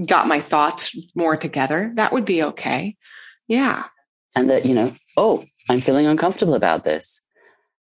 [0.03, 1.91] got my thoughts more together.
[1.93, 2.97] That would be okay.
[3.47, 3.83] Yeah.
[4.33, 7.21] And that, you know, oh, I'm feeling uncomfortable about this.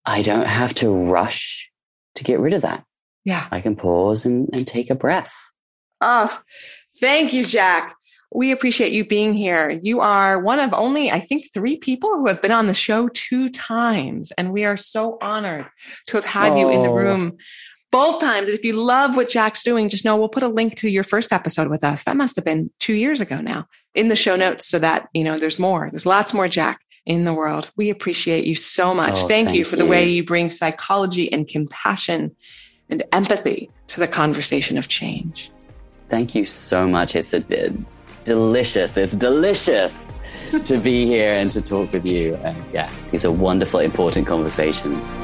[0.04, 1.70] I don't have to rush
[2.16, 2.84] to get rid of that.
[3.24, 3.46] Yeah.
[3.50, 5.34] I can pause and, and take a breath.
[6.00, 6.40] Oh,
[7.00, 7.94] thank you, Jack.
[8.32, 9.70] We appreciate you being here.
[9.70, 13.08] You are one of only, I think, three people who have been on the show
[13.08, 14.32] two times.
[14.36, 15.66] And we are so honored
[16.08, 16.58] to have had oh.
[16.58, 16.94] you in the oh.
[16.94, 17.38] room
[17.90, 18.48] both times.
[18.48, 21.32] If you love what Jack's doing, just know we'll put a link to your first
[21.32, 22.02] episode with us.
[22.04, 25.24] That must have been two years ago now in the show notes so that, you
[25.24, 25.88] know, there's more.
[25.90, 27.70] There's lots more Jack in the world.
[27.76, 29.14] We appreciate you so much.
[29.16, 29.82] Oh, thank, thank, you for you.
[29.82, 32.36] the way you bring psychology and compassion
[32.90, 35.50] and empathy to the conversation of change.
[36.08, 37.14] Thank you so much.
[37.14, 37.40] It's a,
[38.24, 38.96] delicious.
[38.96, 40.16] It's delicious
[40.64, 42.34] to be here and to talk with you.
[42.36, 45.16] And yeah, these are wonderful, important conversations.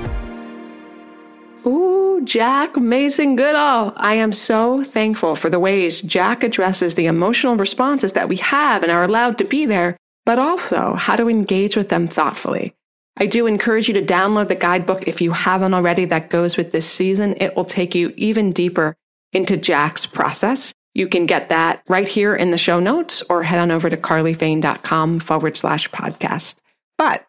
[1.66, 3.94] Ooh, Jack Mason Goodall.
[3.96, 8.82] I am so thankful for the ways Jack addresses the emotional responses that we have
[8.82, 12.74] and are allowed to be there, but also how to engage with them thoughtfully.
[13.16, 16.72] I do encourage you to download the guidebook if you haven't already that goes with
[16.72, 17.36] this season.
[17.38, 18.96] It will take you even deeper
[19.34, 20.72] into Jack's process.
[20.94, 23.96] You can get that right here in the show notes or head on over to
[23.96, 26.56] carlyfain.com forward slash podcast.
[26.96, 27.26] But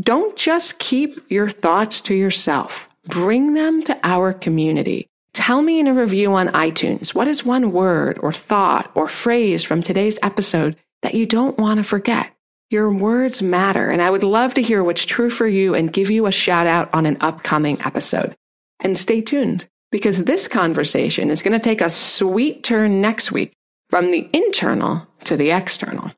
[0.00, 2.88] don't just keep your thoughts to yourself.
[3.04, 5.08] Bring them to our community.
[5.32, 9.64] Tell me in a review on iTunes what is one word or thought or phrase
[9.64, 12.32] from today's episode that you don't want to forget.
[12.70, 16.10] Your words matter, and I would love to hear what's true for you and give
[16.10, 18.36] you a shout out on an upcoming episode.
[18.80, 23.52] And stay tuned because this conversation is going to take a sweet turn next week
[23.88, 26.12] from the internal to the external.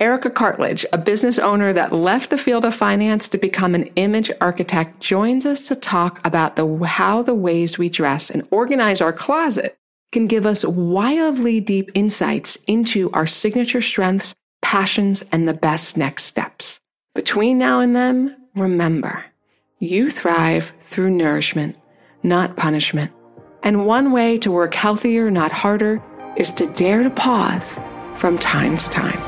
[0.00, 4.30] Erica Cartledge, a business owner that left the field of finance to become an image
[4.40, 9.12] architect, joins us to talk about the, how the ways we dress and organize our
[9.12, 9.76] closet
[10.12, 16.24] can give us wildly deep insights into our signature strengths, passions, and the best next
[16.24, 16.78] steps.
[17.16, 19.24] Between now and then, remember,
[19.80, 21.76] you thrive through nourishment
[22.22, 23.12] not punishment.
[23.62, 26.02] And one way to work healthier, not harder,
[26.36, 27.80] is to dare to pause
[28.16, 29.20] from time to time.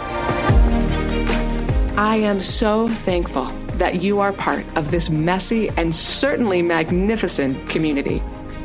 [1.99, 8.23] I am so thankful that you are part of this messy and certainly magnificent community.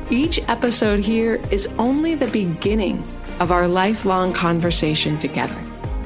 [0.09, 3.03] Each episode here is only the beginning
[3.39, 5.55] of our lifelong conversation together.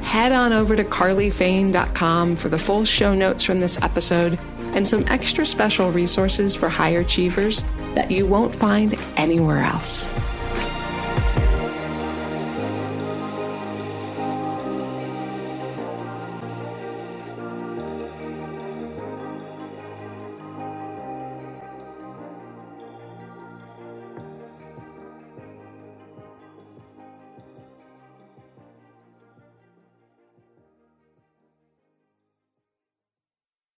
[0.01, 4.39] Head on over to carlyfain.com for the full show notes from this episode
[4.73, 7.63] and some extra special resources for high achievers
[7.95, 10.13] that you won't find anywhere else.